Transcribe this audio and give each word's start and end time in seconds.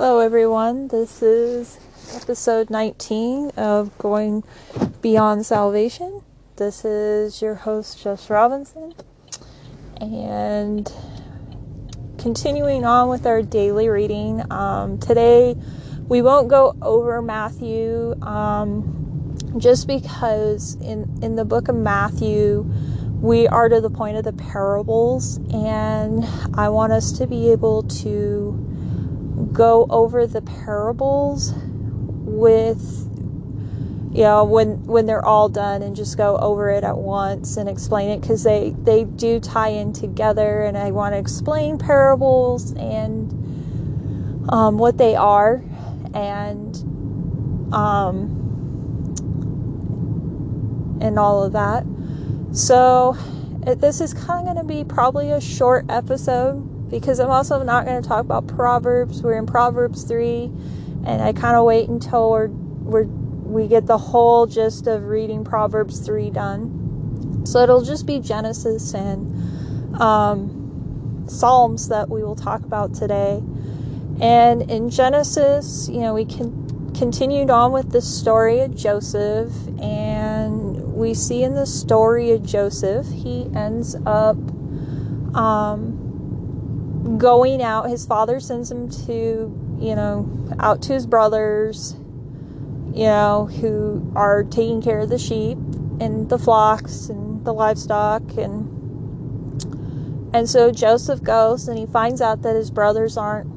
Hello, 0.00 0.20
everyone. 0.20 0.86
This 0.86 1.22
is 1.22 1.76
episode 2.14 2.70
19 2.70 3.50
of 3.56 3.98
Going 3.98 4.44
Beyond 5.02 5.44
Salvation. 5.44 6.22
This 6.54 6.84
is 6.84 7.42
your 7.42 7.56
host, 7.56 8.00
Jess 8.00 8.30
Robinson. 8.30 8.94
And 10.00 10.88
continuing 12.16 12.84
on 12.84 13.08
with 13.08 13.26
our 13.26 13.42
daily 13.42 13.88
reading, 13.88 14.40
um, 14.52 15.00
today 15.00 15.56
we 16.06 16.22
won't 16.22 16.46
go 16.46 16.76
over 16.80 17.20
Matthew 17.20 18.14
um, 18.22 19.36
just 19.58 19.88
because 19.88 20.76
in, 20.76 21.18
in 21.24 21.34
the 21.34 21.44
book 21.44 21.66
of 21.66 21.74
Matthew, 21.74 22.60
we 23.20 23.48
are 23.48 23.68
to 23.68 23.80
the 23.80 23.90
point 23.90 24.16
of 24.16 24.22
the 24.22 24.32
parables, 24.32 25.38
and 25.52 26.24
I 26.54 26.68
want 26.68 26.92
us 26.92 27.10
to 27.18 27.26
be 27.26 27.50
able 27.50 27.82
to 27.82 28.67
go 29.58 29.86
over 29.90 30.26
the 30.26 30.40
parables 30.40 31.52
with 32.24 33.04
you 34.12 34.22
know 34.22 34.44
when 34.44 34.82
when 34.86 35.04
they're 35.04 35.24
all 35.24 35.48
done 35.48 35.82
and 35.82 35.96
just 35.96 36.16
go 36.16 36.36
over 36.38 36.70
it 36.70 36.84
at 36.84 36.96
once 36.96 37.56
and 37.56 37.68
explain 37.68 38.08
it 38.08 38.20
because 38.20 38.44
they 38.44 38.74
they 38.84 39.04
do 39.04 39.40
tie 39.40 39.68
in 39.68 39.92
together 39.92 40.62
and 40.62 40.78
i 40.78 40.90
want 40.90 41.12
to 41.12 41.18
explain 41.18 41.76
parables 41.76 42.72
and 42.72 43.32
um, 44.50 44.78
what 44.78 44.96
they 44.96 45.14
are 45.14 45.62
and 46.14 46.76
um, 47.72 48.38
and 51.00 51.18
all 51.18 51.44
of 51.44 51.52
that. 51.52 51.84
So 52.52 53.16
this 53.64 54.00
is 54.00 54.14
kind 54.14 54.48
of 54.48 54.54
going 54.54 54.56
to 54.56 54.64
be 54.64 54.84
probably 54.84 55.30
a 55.30 55.40
short 55.40 55.84
episode 55.88 56.77
because 56.90 57.20
I'm 57.20 57.30
also 57.30 57.62
not 57.62 57.84
going 57.84 58.02
to 58.02 58.08
talk 58.08 58.20
about 58.20 58.46
Proverbs. 58.46 59.22
We're 59.22 59.38
in 59.38 59.46
Proverbs 59.46 60.04
3, 60.04 60.44
and 61.06 61.22
I 61.22 61.32
kind 61.32 61.56
of 61.56 61.64
wait 61.64 61.88
until 61.88 62.30
we're, 62.30 62.48
we're, 62.48 63.04
we 63.04 63.68
get 63.68 63.86
the 63.86 63.98
whole 63.98 64.46
gist 64.46 64.86
of 64.86 65.04
reading 65.04 65.44
Proverbs 65.44 66.00
3 66.00 66.30
done. 66.30 67.44
So 67.46 67.60
it'll 67.60 67.82
just 67.82 68.06
be 68.06 68.20
Genesis 68.20 68.94
and 68.94 70.00
um, 70.00 71.26
Psalms 71.28 71.88
that 71.88 72.08
we 72.08 72.22
will 72.22 72.36
talk 72.36 72.62
about 72.64 72.94
today. 72.94 73.42
And 74.20 74.68
in 74.70 74.90
Genesis, 74.90 75.88
you 75.88 76.00
know, 76.00 76.14
we 76.14 76.24
can 76.24 76.68
continued 76.98 77.48
on 77.48 77.70
with 77.70 77.92
the 77.92 78.02
story 78.02 78.58
of 78.60 78.74
Joseph, 78.74 79.52
and 79.80 80.94
we 80.94 81.14
see 81.14 81.44
in 81.44 81.54
the 81.54 81.66
story 81.66 82.32
of 82.32 82.44
Joseph, 82.44 83.06
he 83.06 83.48
ends 83.54 83.94
up 84.04 84.36
um, 85.36 85.97
going 87.16 87.62
out. 87.62 87.88
His 87.88 88.04
father 88.04 88.40
sends 88.40 88.70
him 88.70 88.90
to, 89.06 89.78
you 89.80 89.94
know, 89.94 90.28
out 90.58 90.82
to 90.82 90.92
his 90.92 91.06
brothers, 91.06 91.94
you 92.92 93.04
know, 93.04 93.46
who 93.46 94.12
are 94.14 94.44
taking 94.44 94.82
care 94.82 95.00
of 95.00 95.08
the 95.08 95.18
sheep 95.18 95.56
and 96.00 96.28
the 96.28 96.38
flocks 96.38 97.08
and 97.08 97.44
the 97.44 97.52
livestock 97.54 98.22
and 98.36 98.74
and 100.34 100.48
so 100.48 100.70
Joseph 100.70 101.22
goes 101.22 101.68
and 101.68 101.78
he 101.78 101.86
finds 101.86 102.20
out 102.20 102.42
that 102.42 102.54
his 102.54 102.70
brothers 102.70 103.16
aren't, 103.16 103.48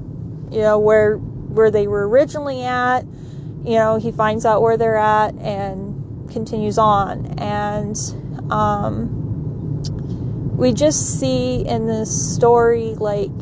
you 0.53 0.61
know, 0.61 0.79
where 0.79 1.17
where 1.17 1.69
they 1.69 1.87
were 1.87 2.07
originally 2.07 2.63
at. 2.63 3.01
You 3.63 3.75
know, 3.75 3.97
he 3.97 4.11
finds 4.11 4.45
out 4.45 4.61
where 4.61 4.77
they're 4.77 4.97
at 4.97 5.35
and 5.35 6.29
continues 6.31 6.77
on. 6.77 7.37
And 7.39 7.97
um 8.49 9.20
we 10.61 10.71
just 10.71 11.19
see 11.19 11.67
in 11.67 11.87
this 11.87 12.35
story 12.35 12.93
like 12.99 13.35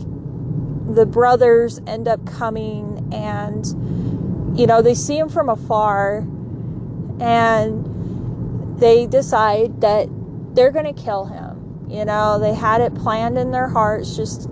the 0.95 1.05
brothers 1.05 1.81
end 1.85 2.07
up 2.07 2.25
coming 2.25 3.09
and 3.13 4.57
you 4.57 4.65
know 4.65 4.81
they 4.81 4.95
see 4.95 5.17
him 5.17 5.27
from 5.27 5.49
afar 5.49 6.19
and 7.19 8.79
they 8.79 9.05
decide 9.05 9.81
that 9.81 10.07
they're 10.55 10.71
going 10.71 10.85
to 10.85 10.93
kill 10.93 11.25
him. 11.25 11.87
You 11.89 12.05
know 12.05 12.39
they 12.39 12.53
had 12.53 12.79
it 12.79 12.95
planned 12.95 13.37
in 13.37 13.51
their 13.51 13.67
hearts 13.67 14.15
just 14.15 14.43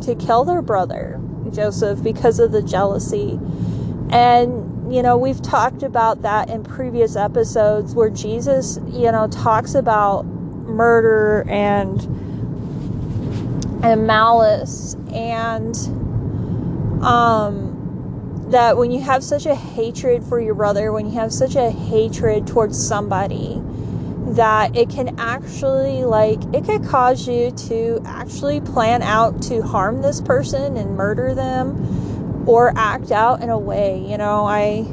to 0.00 0.16
kill 0.16 0.44
their 0.44 0.62
brother 0.62 1.20
joseph 1.52 2.02
because 2.02 2.40
of 2.40 2.50
the 2.50 2.60
jealousy. 2.60 3.38
And 4.10 4.92
you 4.92 5.00
know 5.00 5.16
we've 5.16 5.42
talked 5.42 5.84
about 5.84 6.22
that 6.22 6.50
in 6.50 6.64
previous 6.64 7.14
episodes 7.14 7.94
where 7.94 8.10
jesus 8.10 8.78
you 8.88 9.10
know 9.10 9.26
talks 9.28 9.74
about 9.74 10.24
murder 10.66 11.44
and 11.48 12.00
and 13.84 14.06
malice. 14.06 14.94
And 15.12 15.76
um 17.02 17.76
that 18.50 18.76
when 18.76 18.90
you 18.90 19.00
have 19.00 19.24
such 19.24 19.46
a 19.46 19.54
hatred 19.54 20.22
for 20.24 20.40
your 20.40 20.54
brother 20.54 20.92
when 20.92 21.06
you 21.06 21.12
have 21.12 21.32
such 21.32 21.56
a 21.56 21.70
hatred 21.70 22.46
towards 22.46 22.78
somebody 22.86 23.60
that 24.28 24.76
it 24.76 24.88
can 24.88 25.18
actually 25.18 26.04
like 26.04 26.38
it 26.54 26.64
could 26.64 26.84
cause 26.84 27.26
you 27.26 27.50
to 27.52 28.00
actually 28.04 28.60
plan 28.60 29.02
out 29.02 29.42
to 29.42 29.62
harm 29.62 30.00
this 30.02 30.20
person 30.20 30.76
and 30.76 30.96
murder 30.96 31.34
them 31.34 32.44
or 32.46 32.72
act 32.76 33.10
out 33.10 33.42
in 33.42 33.50
a 33.50 33.58
way. 33.58 33.98
You 34.08 34.16
know 34.16 34.46
i 34.46 34.84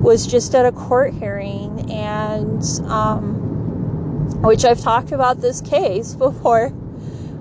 was 0.00 0.26
just 0.26 0.54
at 0.54 0.64
a 0.64 0.72
court 0.72 1.12
hearing 1.12 1.90
and 1.90 2.62
um 2.86 3.49
which 4.40 4.64
I've 4.64 4.80
talked 4.80 5.12
about 5.12 5.40
this 5.40 5.60
case 5.60 6.14
before 6.26 6.72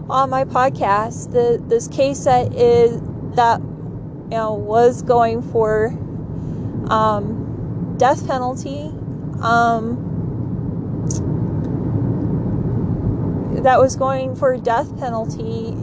on 0.09 0.29
my 0.29 0.43
podcast. 0.43 1.31
The 1.31 1.63
this 1.67 1.87
case 1.87 2.25
that 2.25 2.53
is 2.53 3.01
that 3.35 3.61
you 3.61 4.37
know 4.37 4.53
was 4.53 5.01
going 5.01 5.41
for 5.41 5.87
um, 6.89 7.95
death 7.97 8.27
penalty. 8.27 8.91
Um, 9.41 10.05
that 13.63 13.79
was 13.79 13.95
going 13.95 14.35
for 14.35 14.57
death 14.57 14.97
penalty, 14.99 15.75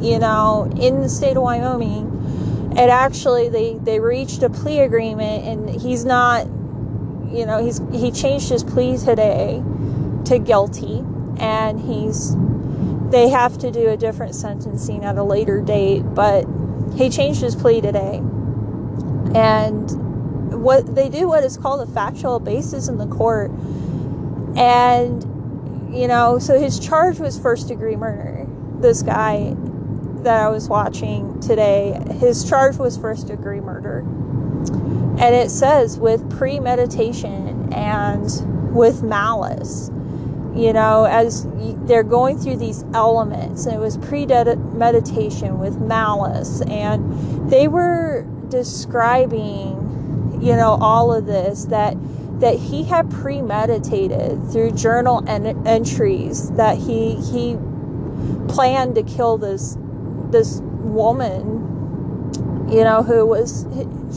you 0.00 0.18
know, 0.18 0.70
in 0.78 1.02
the 1.02 1.08
state 1.08 1.36
of 1.36 1.42
Wyoming. 1.42 2.72
It 2.72 2.90
actually 2.90 3.48
they 3.48 3.74
they 3.78 4.00
reached 4.00 4.42
a 4.42 4.50
plea 4.50 4.80
agreement, 4.80 5.44
and 5.44 5.80
he's 5.80 6.04
not, 6.04 6.46
you 7.30 7.46
know, 7.46 7.64
he's 7.64 7.80
he 7.92 8.10
changed 8.10 8.50
his 8.50 8.62
plea 8.62 8.98
today 8.98 9.62
to 10.28 10.38
guilty 10.38 11.04
and 11.38 11.80
he's 11.80 12.36
they 13.10 13.28
have 13.28 13.56
to 13.58 13.70
do 13.70 13.88
a 13.88 13.96
different 13.96 14.34
sentencing 14.34 15.04
at 15.04 15.16
a 15.16 15.22
later 15.22 15.60
date 15.60 16.02
but 16.14 16.44
he 16.96 17.10
changed 17.10 17.40
his 17.40 17.54
plea 17.54 17.80
today. 17.80 18.16
And 19.34 20.62
what 20.62 20.94
they 20.94 21.08
do 21.08 21.28
what 21.28 21.44
is 21.44 21.56
called 21.56 21.86
a 21.86 21.92
factual 21.92 22.40
basis 22.40 22.88
in 22.88 22.98
the 22.98 23.06
court. 23.06 23.50
And 24.56 25.22
you 25.94 26.08
know 26.08 26.38
so 26.38 26.58
his 26.58 26.78
charge 26.78 27.18
was 27.18 27.38
first 27.38 27.68
degree 27.68 27.96
murder. 27.96 28.46
This 28.80 29.02
guy 29.02 29.54
that 30.22 30.42
i 30.42 30.48
was 30.48 30.68
watching 30.68 31.38
today 31.40 31.96
his 32.18 32.48
charge 32.48 32.76
was 32.76 32.96
first 32.96 33.28
degree 33.28 33.60
murder. 33.60 34.00
And 35.20 35.34
it 35.34 35.50
says 35.50 35.98
with 35.98 36.28
premeditation 36.30 37.72
and 37.72 38.74
with 38.74 39.02
malice 39.02 39.90
you 40.58 40.72
know, 40.72 41.04
as 41.04 41.46
they're 41.86 42.02
going 42.02 42.38
through 42.38 42.56
these 42.56 42.84
elements. 42.94 43.66
And 43.66 43.76
it 43.76 43.78
was 43.78 43.96
premeditation 43.96 45.58
with 45.60 45.78
malice, 45.78 46.62
and 46.62 47.50
they 47.50 47.68
were 47.68 48.26
describing, 48.48 50.40
you 50.42 50.56
know, 50.56 50.76
all 50.80 51.12
of 51.12 51.26
this 51.26 51.66
that 51.66 51.96
that 52.40 52.56
he 52.56 52.84
had 52.84 53.10
premeditated 53.10 54.50
through 54.50 54.72
journal 54.72 55.24
en- 55.28 55.66
entries 55.66 56.50
that 56.52 56.78
he 56.78 57.16
he 57.16 57.56
planned 58.48 58.96
to 58.96 59.02
kill 59.04 59.38
this 59.38 59.76
this 60.30 60.60
woman 60.62 61.68
you 62.70 62.84
know 62.84 63.02
who 63.02 63.26
was 63.26 63.66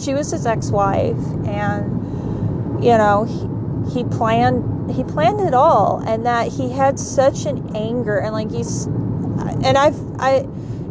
she 0.04 0.14
was 0.14 0.32
his 0.32 0.46
ex-wife 0.46 1.18
and 1.46 2.84
you 2.84 2.98
know 2.98 3.24
he, 3.24 3.48
he 3.94 4.04
planned 4.04 4.92
he 4.92 5.04
planned 5.04 5.40
it 5.40 5.54
all 5.54 6.02
and 6.06 6.26
that 6.26 6.48
he 6.48 6.70
had 6.72 7.00
such 7.00 7.46
an 7.46 7.76
anger 7.76 8.18
and 8.18 8.34
like 8.34 8.52
he's 8.52 8.86
and 8.86 9.78
I've 9.78 10.00
I 10.20 10.48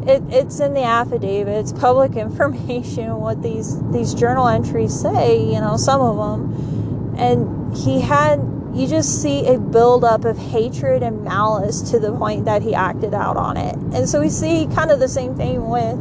it, 0.06 0.22
it's 0.30 0.60
in 0.60 0.74
the 0.74 0.82
affidavit 0.82 1.54
it's 1.54 1.72
public 1.72 2.16
information 2.16 3.16
what 3.20 3.42
these 3.42 3.80
these 3.90 4.14
journal 4.14 4.48
entries 4.48 4.98
say 4.98 5.42
you 5.42 5.60
know 5.60 5.76
some 5.76 6.00
of 6.00 6.16
them 6.16 7.14
and 7.18 7.76
he 7.76 8.00
had 8.00 8.40
you 8.72 8.86
just 8.86 9.20
see 9.20 9.46
a 9.46 9.58
buildup 9.58 10.24
of 10.24 10.38
hatred 10.38 11.02
and 11.02 11.24
malice 11.24 11.90
to 11.90 11.98
the 11.98 12.12
point 12.12 12.44
that 12.44 12.62
he 12.62 12.72
acted 12.72 13.12
out 13.12 13.36
on 13.36 13.56
it. 13.56 13.74
And 13.74 14.08
so 14.08 14.20
we 14.20 14.30
see 14.30 14.68
kind 14.72 14.92
of 14.92 15.00
the 15.00 15.08
same 15.08 15.34
thing 15.34 15.68
with 15.68 15.98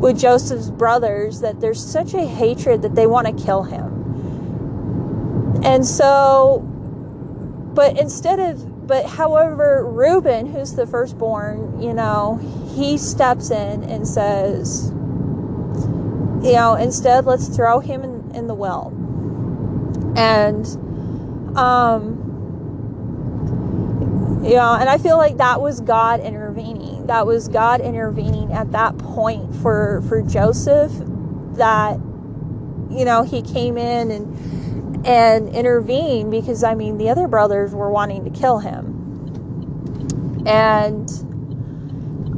with 0.00 0.18
joseph's 0.18 0.70
brothers 0.70 1.40
that 1.40 1.60
there's 1.60 1.84
such 1.84 2.14
a 2.14 2.24
hatred 2.24 2.80
that 2.80 2.94
they 2.94 3.06
want 3.06 3.26
to 3.26 3.44
kill 3.44 3.64
him 3.64 3.99
and 5.64 5.86
so 5.86 6.66
but 7.74 7.98
instead 7.98 8.40
of, 8.40 8.86
but 8.86 9.06
however, 9.06 9.86
Reuben, 9.86 10.46
who's 10.52 10.74
the 10.74 10.86
firstborn, 10.86 11.80
you 11.80 11.94
know, 11.94 12.36
he 12.74 12.98
steps 12.98 13.50
in 13.50 13.84
and 13.84 14.06
says, 14.06 14.90
you 16.42 16.52
know, 16.52 16.76
instead, 16.78 17.26
let's 17.26 17.48
throw 17.48 17.80
him 17.80 18.02
in, 18.02 18.32
in 18.34 18.46
the 18.48 18.54
well. 18.54 18.88
And, 20.16 20.66
um, 21.56 22.26
know, 24.56 24.74
and 24.74 24.88
I 24.88 24.98
feel 24.98 25.16
like 25.16 25.36
that 25.36 25.60
was 25.60 25.80
God 25.80 26.20
intervening. 26.20 27.06
That 27.06 27.26
was 27.26 27.48
God 27.48 27.80
intervening 27.80 28.52
at 28.52 28.72
that 28.72 28.98
point 28.98 29.54
for 29.56 30.02
for 30.08 30.22
Joseph. 30.22 30.92
That 31.54 31.96
you 32.90 33.04
know 33.04 33.22
he 33.22 33.42
came 33.42 33.76
in 33.76 34.10
and 34.10 34.59
and 35.04 35.48
intervene 35.50 36.30
because 36.30 36.62
I 36.62 36.74
mean 36.74 36.98
the 36.98 37.08
other 37.08 37.28
brothers 37.28 37.74
were 37.74 37.90
wanting 37.90 38.24
to 38.24 38.30
kill 38.30 38.58
him, 38.58 40.44
and 40.46 41.08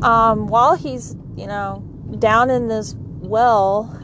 um, 0.05 0.47
while 0.47 0.75
he's 0.75 1.17
you 1.37 1.47
know 1.47 1.83
down 2.19 2.51
in 2.51 2.69
this 2.69 2.95
well, 2.97 3.99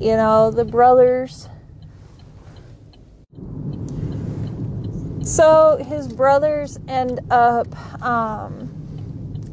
you 0.00 0.16
know 0.16 0.50
the 0.50 0.64
brothers 0.64 1.48
so 5.26 5.76
his 5.84 6.06
brothers 6.06 6.78
end 6.86 7.20
up 7.30 7.66
um, 8.00 8.70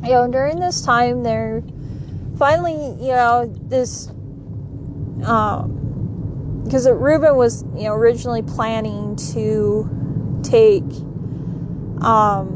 you 0.03 0.11
know 0.11 0.27
during 0.29 0.59
this 0.59 0.81
time 0.81 1.23
they're 1.23 1.63
finally 2.37 2.95
you 3.03 3.11
know 3.11 3.51
this 3.63 4.09
um 5.25 5.82
because 6.73 6.89
Reuben 6.89 7.35
was 7.35 7.63
you 7.75 7.83
know 7.83 7.93
originally 7.93 8.41
planning 8.41 9.15
to 9.33 9.87
take 10.41 10.81
um 12.03 12.49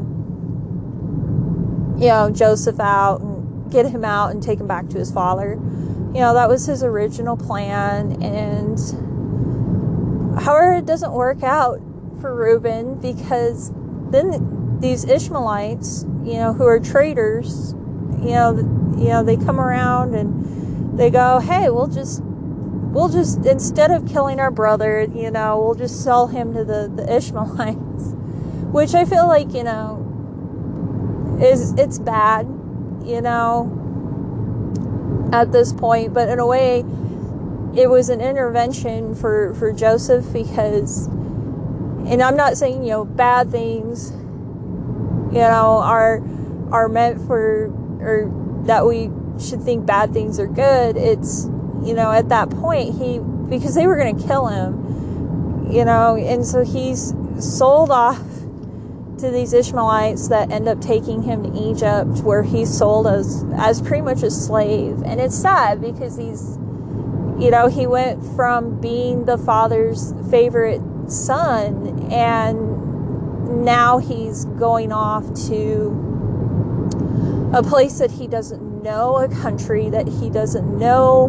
you 1.96 2.08
know 2.08 2.28
Joseph 2.28 2.80
out 2.80 3.20
and 3.20 3.70
get 3.70 3.86
him 3.86 4.04
out 4.04 4.32
and 4.32 4.42
take 4.42 4.58
him 4.58 4.66
back 4.66 4.88
to 4.88 4.98
his 4.98 5.12
father. 5.12 5.52
You 5.52 6.20
know 6.20 6.34
that 6.34 6.48
was 6.48 6.66
his 6.66 6.82
original 6.82 7.36
plan 7.36 8.20
and 8.20 8.76
however 10.40 10.78
it 10.78 10.86
doesn't 10.86 11.12
work 11.12 11.44
out 11.44 11.78
for 12.20 12.34
Reuben 12.34 13.00
because 13.00 13.70
then 14.10 14.80
these 14.80 15.04
Ishmaelites, 15.04 16.02
you 16.24 16.34
know, 16.34 16.52
who 16.54 16.64
are 16.66 16.80
traitors, 16.80 17.72
you 18.20 18.30
know, 18.30 18.56
you 18.98 19.10
know, 19.10 19.22
they 19.22 19.36
come 19.36 19.60
around 19.60 20.16
and 20.16 20.98
they 20.98 21.08
go, 21.08 21.38
"Hey, 21.38 21.70
we'll 21.70 21.86
just 21.86 22.20
we'll 22.92 23.08
just 23.08 23.44
instead 23.46 23.90
of 23.90 24.06
killing 24.06 24.40
our 24.40 24.50
brother, 24.50 25.06
you 25.14 25.30
know, 25.30 25.60
we'll 25.60 25.74
just 25.74 26.02
sell 26.02 26.26
him 26.26 26.54
to 26.54 26.64
the 26.64 26.90
the 26.94 27.16
Ishmaelites." 27.16 28.14
Which 28.68 28.94
I 28.94 29.06
feel 29.06 29.26
like, 29.26 29.54
you 29.54 29.64
know, 29.64 31.38
is 31.40 31.72
it's 31.74 31.98
bad, 31.98 32.46
you 33.04 33.22
know, 33.22 33.70
at 35.32 35.52
this 35.52 35.72
point, 35.72 36.12
but 36.12 36.28
in 36.28 36.38
a 36.38 36.46
way 36.46 36.84
it 37.74 37.88
was 37.88 38.08
an 38.08 38.20
intervention 38.20 39.14
for 39.14 39.54
for 39.54 39.72
Joseph 39.72 40.32
because 40.32 41.06
and 41.06 42.22
I'm 42.22 42.36
not 42.36 42.56
saying 42.56 42.84
you 42.84 42.90
know 42.90 43.04
bad 43.04 43.50
things 43.50 44.10
you 44.10 45.40
know 45.40 45.80
are 45.84 46.22
are 46.72 46.88
meant 46.88 47.20
for 47.26 47.66
or 48.00 48.32
that 48.66 48.86
we 48.86 49.10
should 49.38 49.62
think 49.62 49.86
bad 49.86 50.12
things 50.12 50.40
are 50.40 50.46
good 50.46 50.96
it's 50.96 51.44
you 51.84 51.94
know 51.94 52.10
at 52.10 52.28
that 52.28 52.50
point 52.50 52.94
he 52.98 53.18
because 53.48 53.74
they 53.74 53.86
were 53.86 53.96
going 53.96 54.16
to 54.16 54.26
kill 54.26 54.46
him 54.46 55.70
you 55.70 55.84
know 55.84 56.16
and 56.16 56.44
so 56.44 56.64
he's 56.64 57.14
sold 57.38 57.90
off 57.90 58.22
to 59.18 59.30
these 59.30 59.52
Ishmaelites 59.52 60.28
that 60.28 60.50
end 60.50 60.68
up 60.68 60.80
taking 60.80 61.22
him 61.22 61.42
to 61.42 61.70
Egypt 61.70 62.24
where 62.24 62.42
he's 62.42 62.72
sold 62.76 63.06
as 63.06 63.44
as 63.56 63.82
pretty 63.82 64.02
much 64.02 64.22
a 64.22 64.30
slave. 64.30 65.02
And 65.02 65.20
it's 65.20 65.36
sad 65.36 65.80
because 65.80 66.16
he's 66.16 66.56
you 67.42 67.50
know 67.50 67.68
he 67.68 67.86
went 67.86 68.24
from 68.36 68.80
being 68.80 69.24
the 69.24 69.38
father's 69.38 70.12
favorite 70.30 70.80
son 71.08 72.08
and 72.10 73.64
now 73.64 73.98
he's 73.98 74.44
going 74.44 74.92
off 74.92 75.24
to 75.48 76.04
a 77.54 77.62
place 77.62 77.98
that 77.98 78.10
he 78.10 78.26
doesn't 78.26 78.82
know 78.82 79.16
a 79.16 79.28
country 79.28 79.88
that 79.90 80.06
he 80.06 80.30
doesn't 80.30 80.78
know 80.78 81.28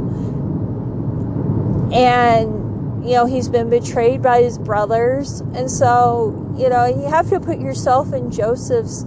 and 1.91 3.05
you 3.05 3.13
know 3.13 3.25
he's 3.25 3.49
been 3.49 3.69
betrayed 3.69 4.21
by 4.21 4.41
his 4.41 4.57
brothers 4.57 5.39
and 5.53 5.69
so 5.69 6.53
you 6.57 6.69
know 6.69 6.85
you 6.85 7.07
have 7.07 7.29
to 7.29 7.39
put 7.39 7.59
yourself 7.59 8.13
in 8.13 8.29
joseph's 8.29 9.03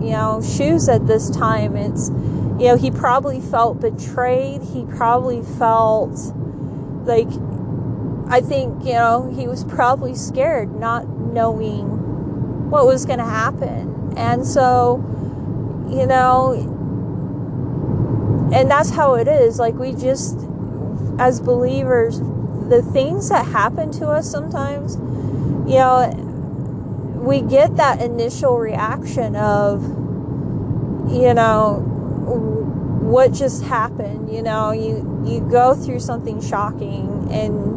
you 0.00 0.10
know 0.10 0.42
shoes 0.42 0.88
at 0.88 1.06
this 1.06 1.30
time 1.30 1.76
it's 1.76 2.08
you 2.58 2.68
know 2.68 2.76
he 2.76 2.90
probably 2.90 3.40
felt 3.40 3.80
betrayed 3.80 4.62
he 4.62 4.84
probably 4.86 5.42
felt 5.42 6.34
like 7.06 7.28
I 8.28 8.40
think, 8.40 8.84
you 8.84 8.94
know, 8.94 9.32
he 9.34 9.46
was 9.46 9.62
probably 9.64 10.14
scared 10.16 10.74
not 10.74 11.06
knowing 11.08 12.70
what 12.70 12.84
was 12.84 13.06
going 13.06 13.20
to 13.20 13.24
happen. 13.24 14.14
And 14.16 14.44
so, 14.44 14.96
you 15.88 16.06
know, 16.06 16.54
and 18.52 18.68
that's 18.68 18.90
how 18.90 19.14
it 19.14 19.28
is. 19.28 19.60
Like, 19.60 19.74
we 19.74 19.92
just, 19.92 20.40
as 21.18 21.40
believers, 21.40 22.20
the 22.68 22.82
things 22.92 23.28
that 23.28 23.46
happen 23.46 23.90
to 23.92 24.08
us 24.08 24.30
sometimes, 24.30 24.96
you 25.68 25.78
know, 25.78 26.10
we 27.22 27.40
get 27.40 27.76
that 27.76 28.00
initial 28.00 28.58
reaction 28.58 29.36
of, 29.36 29.82
you 31.10 31.34
know, 31.34 31.82
what 33.06 33.32
just 33.32 33.62
happened 33.62 34.28
you 34.32 34.42
know 34.42 34.72
you 34.72 35.22
you 35.24 35.38
go 35.48 35.74
through 35.76 36.00
something 36.00 36.40
shocking 36.40 37.28
and 37.30 37.76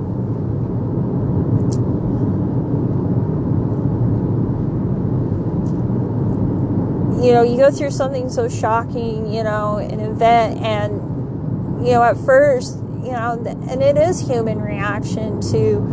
you 7.23 7.33
know, 7.33 7.43
you 7.43 7.57
go 7.57 7.69
through 7.69 7.91
something 7.91 8.29
so 8.29 8.47
shocking, 8.47 9.31
you 9.31 9.43
know, 9.43 9.77
an 9.77 9.99
event, 9.99 10.61
and, 10.61 11.85
you 11.85 11.91
know, 11.91 12.01
at 12.01 12.17
first, 12.17 12.78
you 13.03 13.11
know, 13.11 13.41
and 13.45 13.81
it 13.81 13.97
is 13.97 14.19
human 14.19 14.61
reaction 14.61 15.41
to 15.41 15.85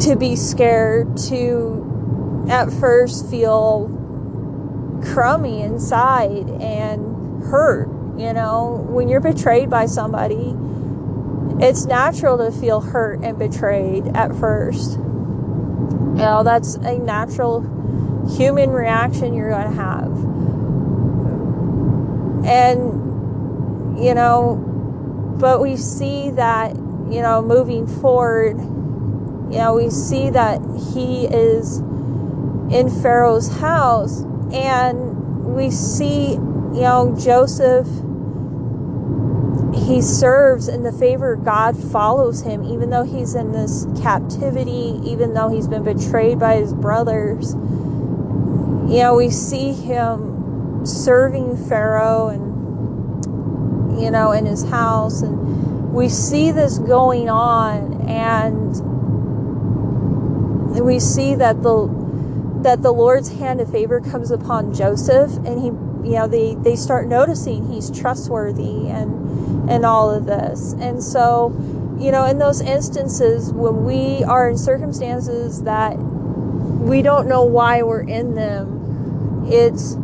to 0.00 0.16
be 0.16 0.36
scared 0.36 1.16
to 1.16 2.46
at 2.50 2.70
first 2.72 3.30
feel 3.30 3.88
crummy 5.02 5.62
inside 5.62 6.48
and 6.60 7.44
hurt 7.44 7.88
you 8.18 8.32
know 8.32 8.84
when 8.88 9.08
you're 9.08 9.20
betrayed 9.20 9.70
by 9.70 9.86
somebody 9.86 10.54
it's 11.64 11.86
natural 11.86 12.36
to 12.38 12.50
feel 12.50 12.80
hurt 12.80 13.20
and 13.20 13.38
betrayed 13.38 14.06
at 14.16 14.34
first 14.34 14.92
you 14.92 16.20
know 16.20 16.42
that's 16.42 16.74
a 16.76 16.98
natural 16.98 17.62
human 18.28 18.70
reaction 18.70 19.34
you're 19.34 19.50
going 19.50 19.70
to 19.70 19.76
have. 19.76 20.12
And, 22.46 23.98
you 24.02 24.14
know, 24.14 24.63
but 25.38 25.60
we 25.60 25.76
see 25.76 26.30
that, 26.30 26.74
you 26.74 27.22
know, 27.22 27.42
moving 27.42 27.86
forward, 27.86 28.58
you 29.52 29.58
know, 29.58 29.74
we 29.74 29.90
see 29.90 30.30
that 30.30 30.60
he 30.92 31.26
is 31.26 31.78
in 32.70 32.90
Pharaoh's 33.02 33.48
house. 33.58 34.22
And 34.52 35.54
we 35.54 35.70
see, 35.70 36.32
you 36.32 36.80
know, 36.80 37.16
Joseph 37.18 37.86
he 39.74 40.00
serves 40.00 40.68
and 40.68 40.86
the 40.86 40.92
favor 40.92 41.36
God 41.36 41.76
follows 41.76 42.42
him 42.42 42.64
even 42.64 42.90
though 42.90 43.02
he's 43.02 43.34
in 43.34 43.52
this 43.52 43.86
captivity, 44.00 45.00
even 45.04 45.34
though 45.34 45.48
he's 45.48 45.66
been 45.66 45.82
betrayed 45.82 46.38
by 46.38 46.56
his 46.56 46.72
brothers. 46.72 47.54
You 47.54 49.00
know, 49.00 49.16
we 49.16 49.30
see 49.30 49.72
him 49.72 50.86
serving 50.86 51.56
Pharaoh 51.68 52.28
and, 52.28 52.53
you 54.00 54.10
know, 54.10 54.32
in 54.32 54.46
his 54.46 54.64
house. 54.64 55.22
And 55.22 55.92
we 55.92 56.08
see 56.08 56.50
this 56.50 56.78
going 56.78 57.28
on 57.28 58.08
and 58.08 58.74
we 60.80 60.98
see 60.98 61.34
that 61.34 61.62
the 61.62 62.04
that 62.62 62.82
the 62.82 62.92
Lord's 62.92 63.28
hand 63.38 63.60
of 63.60 63.70
favor 63.70 64.00
comes 64.00 64.30
upon 64.30 64.74
Joseph 64.74 65.36
and 65.46 65.60
he 65.60 65.66
you 66.08 66.16
know 66.16 66.26
they 66.26 66.54
they 66.56 66.76
start 66.76 67.06
noticing 67.06 67.70
he's 67.70 67.90
trustworthy 67.90 68.88
and 68.88 69.70
and 69.70 69.86
all 69.86 70.10
of 70.10 70.26
this 70.26 70.72
and 70.74 71.02
so 71.02 71.50
you 71.98 72.10
know 72.10 72.24
in 72.26 72.38
those 72.38 72.60
instances 72.60 73.52
when 73.52 73.84
we 73.84 74.24
are 74.24 74.50
in 74.50 74.58
circumstances 74.58 75.62
that 75.62 75.96
we 76.84 77.00
don't 77.00 77.26
know 77.26 77.44
why 77.44 77.82
we're 77.82 78.02
in 78.02 78.34
them. 78.34 79.46
It's 79.46 79.94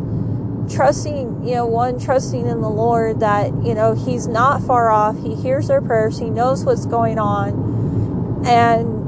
trusting, 0.71 1.47
you 1.47 1.55
know, 1.55 1.65
one, 1.65 1.99
trusting 1.99 2.45
in 2.45 2.61
the 2.61 2.69
Lord 2.69 3.19
that, 3.19 3.47
you 3.63 3.73
know, 3.73 3.93
He's 3.93 4.27
not 4.27 4.61
far 4.63 4.89
off. 4.89 5.21
He 5.21 5.35
hears 5.35 5.69
our 5.69 5.81
prayers. 5.81 6.17
He 6.17 6.29
knows 6.29 6.63
what's 6.65 6.85
going 6.85 7.19
on. 7.19 8.43
And, 8.45 9.01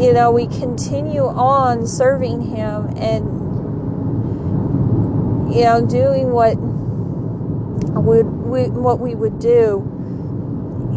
you 0.00 0.12
know, 0.12 0.30
we 0.30 0.46
continue 0.46 1.26
on 1.26 1.86
serving 1.86 2.40
Him 2.42 2.86
and, 2.96 3.24
you 5.54 5.64
know, 5.64 5.86
doing 5.86 6.32
what 6.32 6.56
would 6.56 8.26
we, 8.26 8.68
what 8.70 9.00
we 9.00 9.14
would 9.14 9.38
do. 9.38 9.94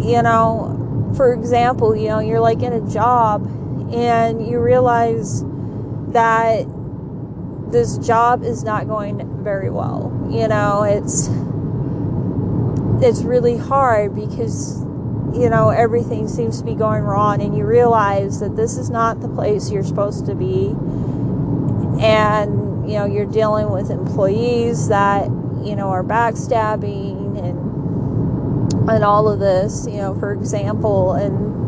You 0.03 0.24
know, 0.24 1.13
for 1.15 1.34
example, 1.34 1.96
you 1.96 2.08
know, 2.08 2.20
you're 2.20 2.39
like 2.39 2.63
in 2.63 2.74
a 2.74 2.82
job 2.89 3.46
and 3.94 4.46
you 4.48 4.60
realize 4.60 5.44
that 6.13 6.65
this 7.72 7.98
job 7.98 8.44
is 8.44 8.63
not 8.63 8.88
going 8.88 9.44
very 9.44 9.70
well. 9.70 10.12
You 10.30 10.48
know, 10.48 10.84
it's 10.84 11.28
it's 13.04 13.24
really 13.24 13.58
hard 13.58 14.16
because 14.16 14.82
you 15.34 15.50
know 15.50 15.70
everything 15.70 16.28
seems 16.28 16.60
to 16.60 16.66
be 16.66 16.75
going 16.75 17.04
wrong 17.04 17.42
and 17.42 17.58
you 17.58 17.66
realize 17.66 18.40
that 18.40 18.56
this 18.56 18.78
is 18.78 18.90
not 18.90 19.22
the 19.22 19.30
place 19.30 19.72
you're 19.72 19.84
supposed 19.84 20.25
to 20.25 20.36
be 20.36 20.75
and 22.04 22.90
you 22.90 22.98
know 22.98 23.06
you're 23.06 23.25
dealing 23.25 23.70
with 23.72 23.90
employees 23.90 24.90
that 24.90 25.25
you 25.63 25.75
know 25.75 25.90
are 25.90 26.04
backstabbing 26.04 27.40
and 27.40 28.90
and 28.90 29.04
all 29.04 29.30
of 29.30 29.40
this 29.40 29.88
you 29.90 29.98
know 29.98 30.13
for 30.16 30.34
example 30.34 31.13
and 31.13 31.61